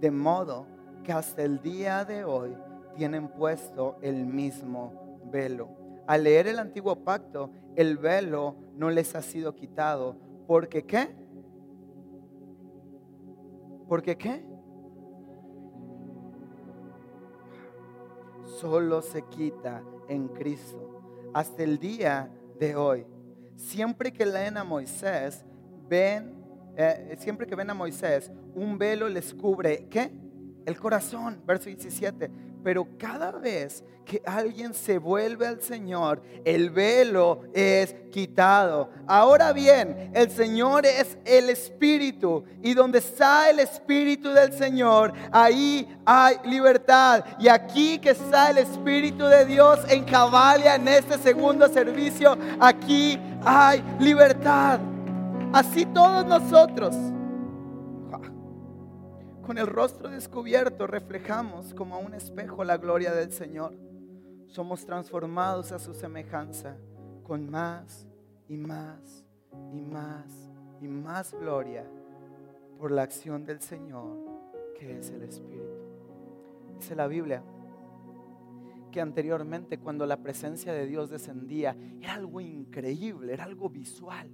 de 0.00 0.10
modo 0.10 0.66
que 1.02 1.12
hasta 1.12 1.42
el 1.42 1.60
día 1.60 2.04
de 2.04 2.24
hoy 2.24 2.56
tienen 2.96 3.28
puesto 3.28 3.96
el 4.02 4.26
mismo 4.26 5.20
velo. 5.30 5.70
Al 6.06 6.24
leer 6.24 6.46
el 6.46 6.58
antiguo 6.58 6.96
pacto, 6.96 7.50
el 7.76 7.96
velo 7.96 8.56
no 8.76 8.90
les 8.90 9.14
ha 9.14 9.22
sido 9.22 9.54
quitado, 9.54 10.16
porque 10.46 10.84
¿qué? 10.84 11.08
¿Porque 13.88 14.16
qué? 14.16 14.51
Solo 18.62 19.02
se 19.02 19.22
quita 19.22 19.82
en 20.08 20.28
Cristo. 20.28 21.02
Hasta 21.34 21.64
el 21.64 21.80
día 21.80 22.30
de 22.60 22.76
hoy. 22.76 23.04
Siempre 23.56 24.12
que 24.12 24.24
leen 24.24 24.56
a 24.56 24.62
Moisés, 24.62 25.44
ven, 25.88 26.32
eh, 26.76 27.16
siempre 27.18 27.46
que 27.46 27.56
ven 27.56 27.68
a 27.70 27.74
Moisés, 27.74 28.30
un 28.54 28.78
velo 28.78 29.08
les 29.08 29.34
cubre, 29.34 29.88
¿qué? 29.90 30.12
El 30.64 30.78
corazón, 30.78 31.42
verso 31.44 31.64
17. 31.64 32.30
Pero 32.62 32.86
cada 32.98 33.32
vez 33.32 33.84
que 34.04 34.22
alguien 34.26 34.74
se 34.74 34.98
vuelve 34.98 35.46
al 35.46 35.62
Señor, 35.62 36.22
el 36.44 36.70
velo 36.70 37.42
es 37.52 37.94
quitado. 38.10 38.90
Ahora 39.06 39.52
bien, 39.52 40.10
el 40.14 40.30
Señor 40.30 40.86
es 40.86 41.16
el 41.24 41.50
Espíritu. 41.50 42.44
Y 42.62 42.74
donde 42.74 42.98
está 42.98 43.50
el 43.50 43.60
Espíritu 43.60 44.30
del 44.30 44.52
Señor, 44.52 45.12
ahí 45.30 45.88
hay 46.04 46.36
libertad. 46.44 47.24
Y 47.38 47.48
aquí 47.48 47.98
que 47.98 48.10
está 48.10 48.50
el 48.50 48.58
Espíritu 48.58 49.24
de 49.24 49.44
Dios 49.44 49.80
en 49.88 50.04
Cabalia, 50.04 50.74
en 50.74 50.88
este 50.88 51.18
segundo 51.18 51.68
servicio, 51.68 52.36
aquí 52.60 53.18
hay 53.44 53.82
libertad. 53.98 54.80
Así 55.52 55.84
todos 55.86 56.24
nosotros 56.26 56.94
con 59.42 59.58
el 59.58 59.66
rostro 59.66 60.08
descubierto 60.08 60.86
reflejamos 60.86 61.74
como 61.74 61.96
a 61.96 61.98
un 61.98 62.14
espejo 62.14 62.64
la 62.64 62.76
gloria 62.76 63.12
del 63.12 63.32
Señor. 63.32 63.74
Somos 64.46 64.86
transformados 64.86 65.72
a 65.72 65.78
su 65.78 65.94
semejanza 65.94 66.76
con 67.24 67.50
más 67.50 68.06
y 68.48 68.56
más 68.56 69.24
y 69.72 69.80
más 69.80 70.50
y 70.80 70.88
más 70.88 71.32
gloria 71.34 71.84
por 72.78 72.92
la 72.92 73.02
acción 73.02 73.44
del 73.44 73.60
Señor 73.60 74.18
que 74.78 74.98
es 74.98 75.10
el 75.10 75.22
Espíritu. 75.22 75.78
Dice 76.78 76.94
la 76.94 77.08
Biblia 77.08 77.42
que 78.92 79.00
anteriormente 79.00 79.78
cuando 79.78 80.06
la 80.06 80.18
presencia 80.18 80.72
de 80.72 80.86
Dios 80.86 81.10
descendía 81.10 81.76
era 82.00 82.14
algo 82.14 82.40
increíble, 82.40 83.32
era 83.32 83.44
algo 83.44 83.68
visual. 83.70 84.30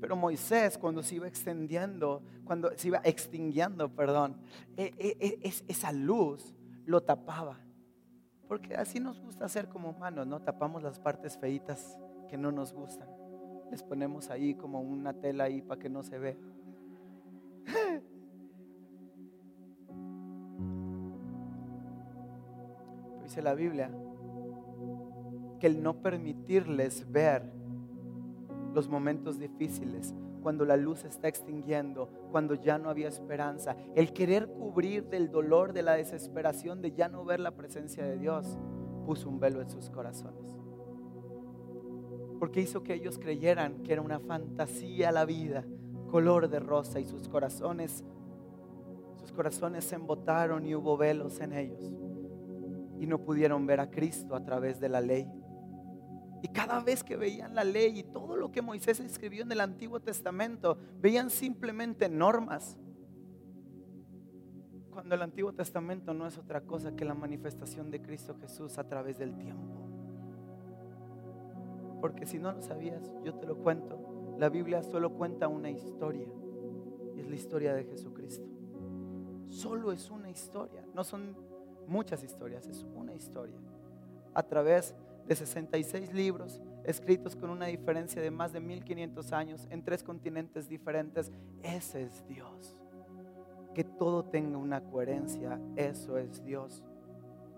Pero 0.00 0.16
Moisés 0.16 0.78
cuando 0.78 1.02
se 1.02 1.16
iba 1.16 1.28
extendiendo, 1.28 2.22
cuando 2.44 2.70
se 2.76 2.88
iba 2.88 3.00
extinguiendo, 3.04 3.88
perdón, 3.94 4.36
e, 4.76 4.94
e, 4.98 5.16
e, 5.20 5.52
esa 5.68 5.92
luz 5.92 6.54
lo 6.86 7.02
tapaba. 7.02 7.58
Porque 8.48 8.74
así 8.74 8.98
nos 8.98 9.20
gusta 9.20 9.44
hacer 9.44 9.68
como 9.68 9.90
humanos, 9.90 10.26
¿no? 10.26 10.40
Tapamos 10.40 10.82
las 10.82 10.98
partes 10.98 11.36
feitas 11.38 11.98
que 12.28 12.36
no 12.38 12.50
nos 12.50 12.72
gustan. 12.72 13.08
Les 13.70 13.82
ponemos 13.82 14.30
ahí 14.30 14.54
como 14.54 14.80
una 14.80 15.12
tela 15.12 15.44
ahí 15.44 15.62
para 15.62 15.80
que 15.80 15.88
no 15.88 16.02
se 16.02 16.18
vea. 16.18 16.36
Dice 23.22 23.42
la 23.42 23.54
Biblia 23.54 23.90
que 25.60 25.68
el 25.68 25.82
no 25.82 26.02
permitirles 26.02 27.12
ver 27.12 27.59
los 28.74 28.88
momentos 28.88 29.38
difíciles, 29.38 30.14
cuando 30.42 30.64
la 30.64 30.76
luz 30.76 31.00
se 31.00 31.08
está 31.08 31.28
extinguiendo, 31.28 32.08
cuando 32.30 32.54
ya 32.54 32.78
no 32.78 32.88
había 32.88 33.08
esperanza, 33.08 33.76
el 33.94 34.12
querer 34.12 34.48
cubrir 34.48 35.08
del 35.08 35.30
dolor, 35.30 35.72
de 35.72 35.82
la 35.82 35.94
desesperación, 35.94 36.80
de 36.80 36.92
ya 36.92 37.08
no 37.08 37.24
ver 37.24 37.40
la 37.40 37.56
presencia 37.56 38.04
de 38.04 38.16
Dios, 38.16 38.58
puso 39.04 39.28
un 39.28 39.40
velo 39.40 39.60
en 39.60 39.70
sus 39.70 39.90
corazones. 39.90 40.54
Porque 42.38 42.60
hizo 42.60 42.82
que 42.82 42.94
ellos 42.94 43.18
creyeran 43.18 43.82
que 43.82 43.92
era 43.92 44.02
una 44.02 44.18
fantasía 44.18 45.12
la 45.12 45.24
vida, 45.26 45.64
color 46.10 46.48
de 46.48 46.60
rosa 46.60 47.00
y 47.00 47.04
sus 47.04 47.28
corazones, 47.28 48.04
sus 49.16 49.32
corazones 49.32 49.84
se 49.84 49.96
embotaron 49.96 50.64
y 50.66 50.74
hubo 50.74 50.96
velos 50.96 51.40
en 51.40 51.52
ellos 51.52 51.92
y 53.00 53.06
no 53.06 53.18
pudieron 53.18 53.66
ver 53.66 53.80
a 53.80 53.90
Cristo 53.90 54.34
a 54.34 54.44
través 54.44 54.78
de 54.78 54.90
la 54.90 55.00
ley. 55.00 55.26
Y 56.42 56.48
cada 56.48 56.80
vez 56.80 57.04
que 57.04 57.16
veían 57.16 57.54
la 57.54 57.64
ley 57.64 57.98
y 57.98 58.02
todo 58.02 58.36
lo 58.36 58.50
que 58.50 58.62
Moisés 58.62 59.00
escribió 59.00 59.42
en 59.42 59.52
el 59.52 59.60
Antiguo 59.60 60.00
Testamento, 60.00 60.78
veían 61.00 61.30
simplemente 61.30 62.08
normas. 62.08 62.78
Cuando 64.90 65.14
el 65.14 65.22
Antiguo 65.22 65.52
Testamento 65.52 66.14
no 66.14 66.26
es 66.26 66.38
otra 66.38 66.62
cosa 66.62 66.96
que 66.96 67.04
la 67.04 67.14
manifestación 67.14 67.90
de 67.90 68.00
Cristo 68.00 68.34
Jesús 68.40 68.78
a 68.78 68.84
través 68.84 69.18
del 69.18 69.36
tiempo. 69.36 69.80
Porque 72.00 72.26
si 72.26 72.38
no 72.38 72.52
lo 72.52 72.62
sabías, 72.62 73.12
yo 73.24 73.34
te 73.34 73.46
lo 73.46 73.56
cuento. 73.56 74.34
La 74.38 74.48
Biblia 74.48 74.82
solo 74.82 75.10
cuenta 75.10 75.48
una 75.48 75.70
historia. 75.70 76.28
Y 77.14 77.20
es 77.20 77.28
la 77.28 77.36
historia 77.36 77.74
de 77.74 77.84
Jesucristo. 77.84 78.48
Solo 79.48 79.92
es 79.92 80.10
una 80.10 80.30
historia. 80.30 80.86
No 80.94 81.04
son 81.04 81.36
muchas 81.86 82.24
historias, 82.24 82.66
es 82.66 82.86
una 82.94 83.14
historia. 83.14 83.56
a 84.32 84.44
través 84.44 84.94
de 84.94 85.09
66 85.28 86.12
libros 86.12 86.60
escritos 86.84 87.36
con 87.36 87.50
una 87.50 87.66
diferencia 87.66 88.20
de 88.20 88.30
más 88.30 88.52
de 88.52 88.60
1500 88.60 89.32
años 89.32 89.66
en 89.70 89.84
tres 89.84 90.02
continentes 90.02 90.68
diferentes. 90.68 91.30
Ese 91.62 92.02
es 92.02 92.26
Dios. 92.26 92.76
Que 93.74 93.84
todo 93.84 94.24
tenga 94.24 94.58
una 94.58 94.82
coherencia, 94.82 95.60
eso 95.76 96.18
es 96.18 96.44
Dios. 96.44 96.82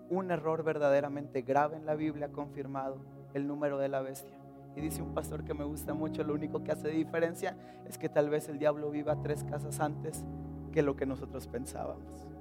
Un 0.09 0.31
error 0.31 0.63
verdaderamente 0.63 1.41
grave 1.41 1.77
en 1.77 1.85
la 1.85 1.95
Biblia 1.95 2.27
ha 2.27 2.31
confirmado 2.31 2.97
el 3.33 3.47
número 3.47 3.77
de 3.79 3.89
la 3.89 4.01
bestia. 4.01 4.37
Y 4.75 4.81
dice 4.81 5.01
un 5.01 5.13
pastor 5.13 5.43
que 5.43 5.53
me 5.53 5.63
gusta 5.63 5.93
mucho, 5.93 6.23
lo 6.23 6.33
único 6.33 6.63
que 6.63 6.71
hace 6.71 6.89
diferencia 6.89 7.57
es 7.87 7.97
que 7.97 8.09
tal 8.09 8.29
vez 8.29 8.49
el 8.49 8.59
diablo 8.59 8.89
viva 8.91 9.21
tres 9.21 9.43
casas 9.43 9.79
antes 9.79 10.23
que 10.71 10.81
lo 10.81 10.95
que 10.95 11.05
nosotros 11.05 11.47
pensábamos. 11.47 12.32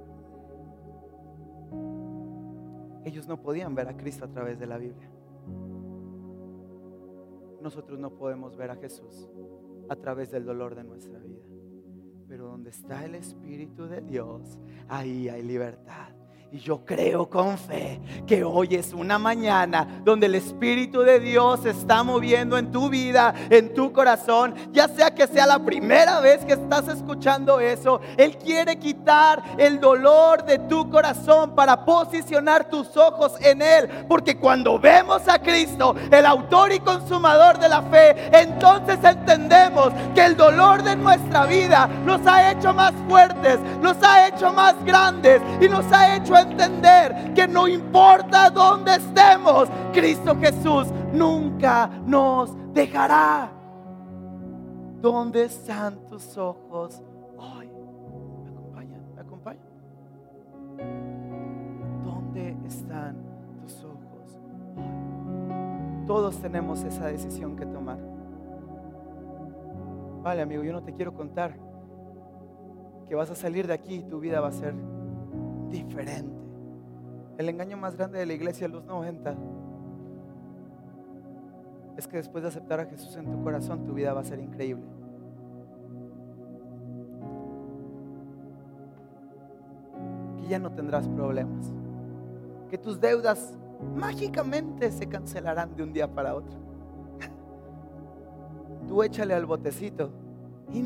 Ellos 3.04 3.26
no 3.26 3.40
podían 3.40 3.74
ver 3.74 3.88
a 3.88 3.96
Cristo 3.96 4.24
a 4.24 4.28
través 4.28 4.58
de 4.58 4.66
la 4.66 4.78
Biblia. 4.78 5.10
Nosotros 7.60 7.98
no 7.98 8.10
podemos 8.16 8.56
ver 8.56 8.70
a 8.70 8.76
Jesús 8.76 9.28
a 9.88 9.96
través 9.96 10.30
del 10.30 10.44
dolor 10.44 10.74
de 10.74 10.84
nuestra 10.84 11.18
vida. 11.18 11.42
Pero 12.28 12.46
donde 12.46 12.70
está 12.70 13.04
el 13.04 13.14
Espíritu 13.14 13.86
de 13.86 14.00
Dios, 14.00 14.58
ahí 14.88 15.28
hay 15.28 15.42
libertad. 15.42 16.21
Y 16.54 16.58
yo 16.58 16.84
creo 16.84 17.30
con 17.30 17.56
fe 17.56 17.98
que 18.26 18.44
hoy 18.44 18.74
es 18.74 18.92
una 18.92 19.18
mañana 19.18 20.02
donde 20.04 20.26
el 20.26 20.34
Espíritu 20.34 21.00
de 21.00 21.18
Dios 21.18 21.64
está 21.64 22.02
moviendo 22.02 22.58
en 22.58 22.70
tu 22.70 22.90
vida, 22.90 23.32
en 23.48 23.72
tu 23.72 23.90
corazón. 23.90 24.54
Ya 24.70 24.86
sea 24.86 25.14
que 25.14 25.26
sea 25.26 25.46
la 25.46 25.64
primera 25.64 26.20
vez 26.20 26.44
que 26.44 26.52
estás 26.52 26.88
escuchando 26.88 27.58
eso, 27.58 28.02
Él 28.18 28.36
quiere 28.36 28.78
quitar 28.78 29.42
el 29.56 29.80
dolor 29.80 30.44
de 30.44 30.58
tu 30.58 30.90
corazón 30.90 31.54
para 31.54 31.86
posicionar 31.86 32.68
tus 32.68 32.98
ojos 32.98 33.32
en 33.40 33.62
Él. 33.62 33.88
Porque 34.06 34.36
cuando 34.36 34.78
vemos 34.78 35.26
a 35.28 35.38
Cristo, 35.38 35.96
el 36.10 36.26
autor 36.26 36.70
y 36.70 36.80
consumador 36.80 37.58
de 37.58 37.70
la 37.70 37.80
fe, 37.80 38.28
entonces 38.30 38.98
entendemos 39.02 39.90
que 40.14 40.26
el 40.26 40.36
dolor 40.36 40.82
de 40.82 40.96
nuestra 40.96 41.46
vida 41.46 41.88
nos 42.04 42.26
ha 42.26 42.52
hecho 42.52 42.74
más 42.74 42.92
fuertes, 43.08 43.58
nos 43.80 43.96
ha 44.02 44.28
hecho 44.28 44.52
más 44.52 44.74
grandes 44.84 45.40
y 45.58 45.66
nos 45.66 45.90
ha 45.90 46.14
hecho 46.16 46.41
entender 46.42 47.32
que 47.34 47.48
no 47.48 47.66
importa 47.66 48.50
dónde 48.50 48.96
estemos, 48.96 49.68
Cristo 49.92 50.36
Jesús 50.38 50.88
nunca 51.12 51.88
nos 52.06 52.54
dejará. 52.72 53.50
¿Dónde 55.00 55.44
están 55.44 56.06
tus 56.06 56.36
ojos 56.38 57.02
hoy? 57.36 57.68
¿Me 58.44 58.50
acompañan? 58.50 59.14
¿Me 59.14 59.20
acompañan? 59.20 59.66
¿Dónde 62.04 62.56
están 62.66 63.16
tus 63.60 63.84
ojos 63.84 64.38
hoy? 64.76 66.06
Todos 66.06 66.36
tenemos 66.38 66.84
esa 66.84 67.06
decisión 67.06 67.56
que 67.56 67.66
tomar. 67.66 67.98
Vale, 70.22 70.42
amigo, 70.42 70.62
yo 70.62 70.72
no 70.72 70.84
te 70.84 70.92
quiero 70.94 71.14
contar 71.14 71.58
que 73.08 73.14
vas 73.16 73.28
a 73.30 73.34
salir 73.34 73.66
de 73.66 73.74
aquí 73.74 73.96
y 73.96 74.02
tu 74.04 74.20
vida 74.20 74.40
va 74.40 74.48
a 74.48 74.52
ser 74.52 74.74
diferente. 75.72 76.32
El 77.38 77.48
engaño 77.48 77.76
más 77.76 77.96
grande 77.96 78.18
de 78.18 78.26
la 78.26 78.34
iglesia 78.34 78.68
de 78.68 78.74
los 78.74 78.84
90 78.84 79.34
es 81.96 82.06
que 82.06 82.18
después 82.18 82.42
de 82.42 82.48
aceptar 82.48 82.78
a 82.80 82.86
Jesús 82.86 83.16
en 83.16 83.30
tu 83.30 83.42
corazón, 83.42 83.84
tu 83.84 83.94
vida 83.94 84.12
va 84.12 84.20
a 84.20 84.24
ser 84.24 84.38
increíble. 84.38 84.84
Que 90.38 90.46
ya 90.46 90.58
no 90.58 90.72
tendrás 90.72 91.08
problemas. 91.08 91.72
Que 92.70 92.78
tus 92.78 93.00
deudas 93.00 93.58
mágicamente 93.96 94.92
se 94.92 95.08
cancelarán 95.08 95.74
de 95.74 95.82
un 95.82 95.92
día 95.92 96.12
para 96.12 96.34
otro. 96.34 96.58
Tú 98.88 99.02
échale 99.02 99.34
al 99.34 99.46
botecito 99.46 100.10
y 100.72 100.82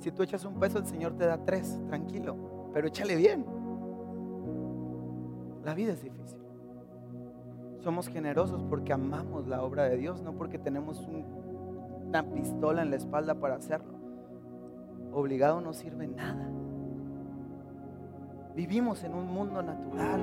si 0.00 0.12
tú 0.12 0.22
echas 0.22 0.44
un 0.44 0.58
peso, 0.60 0.78
el 0.78 0.86
Señor 0.86 1.16
te 1.16 1.26
da 1.26 1.38
tres, 1.38 1.80
tranquilo, 1.88 2.70
pero 2.72 2.88
échale 2.88 3.16
bien. 3.16 3.44
La 5.66 5.74
vida 5.74 5.94
es 5.94 6.00
difícil. 6.04 6.38
Somos 7.80 8.06
generosos 8.06 8.62
porque 8.70 8.92
amamos 8.92 9.48
la 9.48 9.64
obra 9.64 9.82
de 9.82 9.96
Dios, 9.96 10.22
no 10.22 10.32
porque 10.34 10.60
tenemos 10.60 11.04
una 11.08 12.22
pistola 12.22 12.82
en 12.82 12.90
la 12.90 12.96
espalda 12.96 13.34
para 13.34 13.56
hacerlo. 13.56 13.98
Obligado 15.12 15.60
no 15.60 15.72
sirve 15.72 16.06
nada. 16.06 16.48
Vivimos 18.54 19.02
en 19.02 19.12
un 19.12 19.26
mundo 19.26 19.60
natural, 19.60 20.20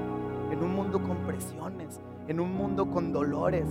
en 0.49 0.63
un 0.63 0.73
mundo 0.73 1.03
con 1.03 1.17
presiones, 1.27 1.99
en 2.29 2.39
un 2.39 2.56
mundo 2.56 2.89
con 2.89 3.12
dolores. 3.12 3.67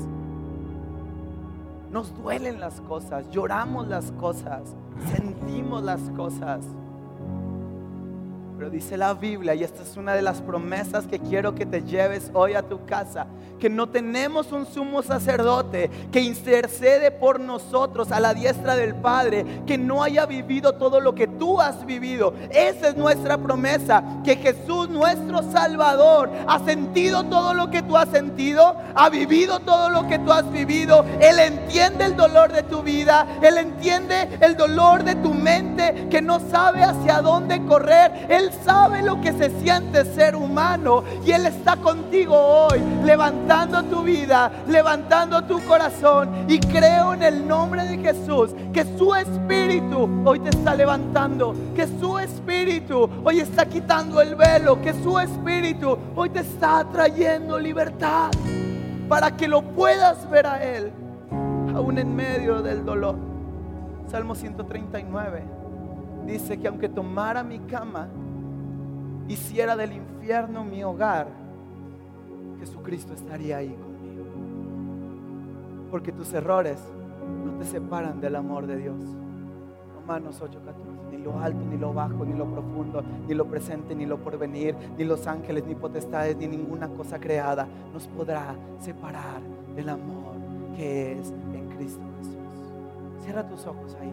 Nos 1.90 2.14
duelen 2.22 2.60
las 2.60 2.82
cosas, 2.82 3.30
lloramos 3.30 3.88
las 3.88 4.12
cosas, 4.12 4.76
sentimos 5.16 5.82
las 5.82 6.02
cosas. 6.10 6.66
Pero 8.62 8.70
dice 8.70 8.96
la 8.96 9.12
Biblia, 9.12 9.56
y 9.56 9.64
esta 9.64 9.82
es 9.82 9.96
una 9.96 10.14
de 10.14 10.22
las 10.22 10.40
promesas 10.40 11.08
que 11.08 11.18
quiero 11.18 11.52
que 11.52 11.66
te 11.66 11.82
lleves 11.82 12.30
hoy 12.32 12.54
a 12.54 12.62
tu 12.62 12.86
casa, 12.86 13.26
que 13.58 13.68
no 13.68 13.88
tenemos 13.88 14.52
un 14.52 14.66
sumo 14.66 15.02
sacerdote 15.02 15.90
que 16.12 16.20
intercede 16.20 17.10
por 17.10 17.40
nosotros 17.40 18.12
a 18.12 18.20
la 18.20 18.34
diestra 18.34 18.76
del 18.76 18.94
Padre, 18.94 19.62
que 19.66 19.78
no 19.78 20.04
haya 20.04 20.26
vivido 20.26 20.74
todo 20.74 21.00
lo 21.00 21.12
que 21.12 21.26
tú 21.26 21.60
has 21.60 21.84
vivido. 21.84 22.34
Esa 22.50 22.90
es 22.90 22.96
nuestra 22.96 23.36
promesa, 23.36 24.04
que 24.24 24.36
Jesús 24.36 24.88
nuestro 24.88 25.42
Salvador 25.50 26.30
ha 26.46 26.60
sentido 26.60 27.24
todo 27.24 27.54
lo 27.54 27.68
que 27.68 27.82
tú 27.82 27.96
has 27.96 28.10
sentido, 28.10 28.76
ha 28.94 29.08
vivido 29.10 29.58
todo 29.58 29.90
lo 29.90 30.06
que 30.06 30.20
tú 30.20 30.32
has 30.32 30.48
vivido. 30.52 31.04
Él 31.20 31.40
entiende 31.40 32.04
el 32.04 32.16
dolor 32.16 32.52
de 32.52 32.62
tu 32.62 32.82
vida, 32.82 33.26
Él 33.42 33.58
entiende 33.58 34.38
el 34.40 34.56
dolor 34.56 35.02
de 35.02 35.16
tu 35.16 35.34
mente 35.34 36.06
que 36.08 36.22
no 36.22 36.38
sabe 36.38 36.84
hacia 36.84 37.20
dónde 37.22 37.64
correr. 37.64 38.26
Él 38.28 38.51
sabe 38.64 39.02
lo 39.02 39.20
que 39.20 39.32
se 39.32 39.50
siente 39.60 40.04
ser 40.04 40.36
humano 40.36 41.02
y 41.24 41.32
Él 41.32 41.46
está 41.46 41.76
contigo 41.76 42.34
hoy, 42.36 42.80
levantando 43.04 43.82
tu 43.84 44.02
vida, 44.02 44.50
levantando 44.68 45.42
tu 45.44 45.60
corazón. 45.66 46.46
Y 46.48 46.58
creo 46.58 47.14
en 47.14 47.22
el 47.22 47.46
nombre 47.46 47.84
de 47.84 47.98
Jesús 47.98 48.50
que 48.72 48.84
su 48.96 49.14
espíritu 49.14 50.22
hoy 50.24 50.40
te 50.40 50.50
está 50.50 50.74
levantando, 50.74 51.54
que 51.74 51.86
su 51.86 52.18
espíritu 52.18 53.08
hoy 53.24 53.40
está 53.40 53.66
quitando 53.66 54.20
el 54.20 54.34
velo, 54.34 54.80
que 54.80 54.92
su 54.94 55.18
espíritu 55.18 55.98
hoy 56.14 56.30
te 56.30 56.40
está 56.40 56.84
trayendo 56.90 57.58
libertad 57.58 58.30
para 59.08 59.36
que 59.36 59.48
lo 59.48 59.62
puedas 59.62 60.28
ver 60.30 60.46
a 60.46 60.62
Él, 60.62 60.92
aún 61.74 61.98
en 61.98 62.14
medio 62.14 62.62
del 62.62 62.84
dolor. 62.84 63.16
Salmo 64.08 64.34
139 64.34 65.62
dice 66.26 66.58
que 66.58 66.68
aunque 66.68 66.88
tomara 66.88 67.42
mi 67.42 67.58
cama, 67.60 68.08
hiciera 69.28 69.76
del 69.76 69.92
infierno 69.92 70.64
mi 70.64 70.82
hogar, 70.84 71.28
Jesucristo 72.58 73.12
estaría 73.14 73.58
ahí 73.58 73.74
conmigo. 73.74 74.24
Porque 75.90 76.12
tus 76.12 76.32
errores 76.32 76.78
no 77.44 77.52
te 77.58 77.64
separan 77.64 78.20
del 78.20 78.36
amor 78.36 78.66
de 78.66 78.76
Dios. 78.76 79.00
Romanos 79.94 80.40
8:14, 80.40 81.10
ni 81.10 81.18
lo 81.18 81.38
alto, 81.38 81.60
ni 81.64 81.76
lo 81.76 81.92
bajo, 81.92 82.24
ni 82.24 82.36
lo 82.36 82.46
profundo, 82.46 83.02
ni 83.28 83.34
lo 83.34 83.46
presente, 83.46 83.94
ni 83.94 84.06
lo 84.06 84.18
porvenir, 84.18 84.74
ni 84.96 85.04
los 85.04 85.26
ángeles, 85.26 85.64
ni 85.66 85.74
potestades, 85.74 86.36
ni 86.36 86.48
ninguna 86.48 86.88
cosa 86.88 87.18
creada 87.20 87.68
nos 87.92 88.06
podrá 88.08 88.54
separar 88.80 89.40
del 89.76 89.88
amor 89.88 90.32
que 90.76 91.12
es 91.12 91.30
en 91.30 91.68
Cristo 91.76 92.02
Jesús. 92.18 93.24
Cierra 93.24 93.46
tus 93.46 93.66
ojos 93.66 93.96
ahí 94.00 94.12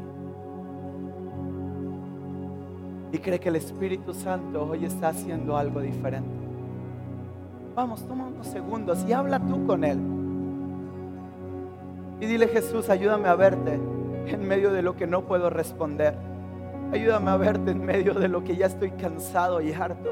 y 3.12 3.17
cree 3.17 3.39
que 3.39 3.50
el 3.50 3.56
Espíritu 3.56 4.13
Santo 4.13 4.67
hoy 4.69 4.86
está 4.86 5.10
haciendo 5.10 5.58
algo 5.58 5.82
diferente. 5.82 6.30
Vamos, 7.76 8.06
toma 8.08 8.28
unos 8.28 8.48
segundos 8.48 9.06
y 9.08 9.13
habla 9.13 9.39
tú 9.39 9.65
con 9.65 9.84
Él. 9.84 10.00
Y 12.19 12.26
dile 12.26 12.48
Jesús, 12.48 12.89
ayúdame 12.89 13.30
a 13.30 13.36
verte 13.36 13.80
en 14.28 14.48
medio 14.48 14.72
de 14.72 14.82
lo 14.82 14.95
que 14.95 15.08
no 15.08 15.26
puedo 15.26 15.50
responder. 15.50 16.15
Ayúdame 16.91 17.32
a 17.32 17.38
verte 17.38 17.72
en 17.72 17.86
medio 17.86 18.13
de 18.13 18.28
lo 18.28 18.43
que 18.43 18.56
ya 18.56 18.65
estoy 18.65 18.91
cansado 18.91 19.62
y 19.62 19.72
harto. 19.72 20.10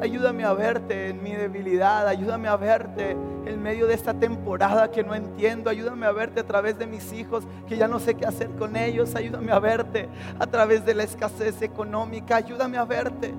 Ayúdame 0.00 0.44
a 0.44 0.54
verte 0.54 1.10
en 1.10 1.22
mi 1.22 1.32
debilidad. 1.32 2.08
Ayúdame 2.08 2.48
a 2.48 2.56
verte 2.56 3.10
en 3.44 3.62
medio 3.62 3.86
de 3.86 3.92
esta 3.92 4.14
temporada 4.14 4.90
que 4.90 5.04
no 5.04 5.14
entiendo. 5.14 5.68
Ayúdame 5.68 6.06
a 6.06 6.12
verte 6.12 6.40
a 6.40 6.46
través 6.46 6.78
de 6.78 6.86
mis 6.86 7.12
hijos 7.12 7.44
que 7.68 7.76
ya 7.76 7.86
no 7.86 7.98
sé 7.98 8.14
qué 8.14 8.24
hacer 8.24 8.48
con 8.52 8.76
ellos. 8.76 9.14
Ayúdame 9.14 9.52
a 9.52 9.58
verte 9.58 10.08
a 10.38 10.46
través 10.46 10.86
de 10.86 10.94
la 10.94 11.02
escasez 11.02 11.60
económica. 11.60 12.36
Ayúdame 12.36 12.78
a 12.78 12.84
verte 12.86 13.34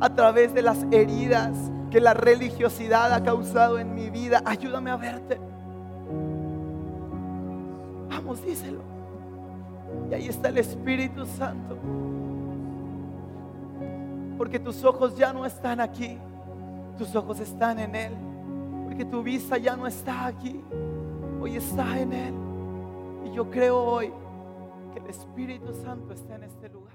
a 0.00 0.14
través 0.14 0.52
de 0.52 0.60
las 0.60 0.84
heridas 0.90 1.56
que 1.90 2.02
la 2.02 2.12
religiosidad 2.12 3.10
ha 3.14 3.22
causado 3.22 3.78
en 3.78 3.94
mi 3.94 4.10
vida. 4.10 4.42
Ayúdame 4.44 4.90
a 4.90 4.96
verte. 4.96 5.40
Vamos, 8.10 8.44
díselo. 8.44 8.82
Y 10.10 10.14
ahí 10.14 10.28
está 10.28 10.50
el 10.50 10.58
Espíritu 10.58 11.24
Santo 11.24 11.78
porque 14.38 14.58
tus 14.60 14.84
ojos 14.84 15.16
ya 15.16 15.32
no 15.32 15.44
están 15.44 15.80
aquí, 15.80 16.16
tus 16.96 17.16
ojos 17.16 17.40
están 17.40 17.80
en 17.80 17.96
Él. 17.96 18.12
porque 18.84 19.04
tu 19.04 19.22
vista 19.22 19.58
ya 19.58 19.76
no 19.76 19.86
está 19.86 20.24
aquí, 20.26 20.64
hoy 21.40 21.56
está 21.56 22.00
en 22.00 22.12
Él. 22.12 22.34
Y 23.26 23.32
yo 23.34 23.50
creo 23.50 23.78
hoy 23.78 24.12
que 24.94 25.00
el 25.00 25.06
Espíritu 25.08 25.74
Santo 25.84 26.14
está 26.14 26.36
en 26.36 26.44
este 26.44 26.70
lugar. 26.70 26.94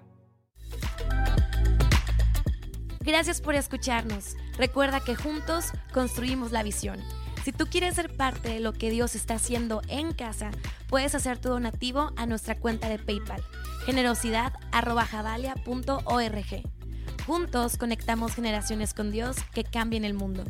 Gracias 3.02 3.42
por 3.42 3.56
escucharnos. 3.56 4.38
Recuerda 4.58 5.02
que 5.02 5.16
juntos 5.16 5.72
construimos 5.94 6.52
la 6.52 6.64
visión. 6.64 7.00
Si 7.44 7.52
tú 7.52 7.68
quieres 7.68 7.94
ser 7.96 8.16
parte 8.16 8.50
de 8.50 8.60
lo 8.62 8.74
que 8.74 8.90
Dios 8.90 9.14
está 9.16 9.36
haciendo 9.36 9.82
en 9.90 10.14
casa, 10.14 10.50
puedes 10.88 11.14
hacer 11.14 11.38
tu 11.38 11.50
donativo 11.50 12.12
a 12.16 12.26
nuestra 12.26 12.58
cuenta 12.58 12.90
de 12.90 12.98
PayPal, 13.00 13.44
generosidad.javalia.org. 13.86 16.83
Juntos 17.26 17.78
conectamos 17.78 18.36
generaciones 18.36 18.94
con 18.94 19.10
Dios 19.10 19.38
que 19.54 19.64
cambien 19.64 20.04
el 20.04 20.14
mundo. 20.14 20.44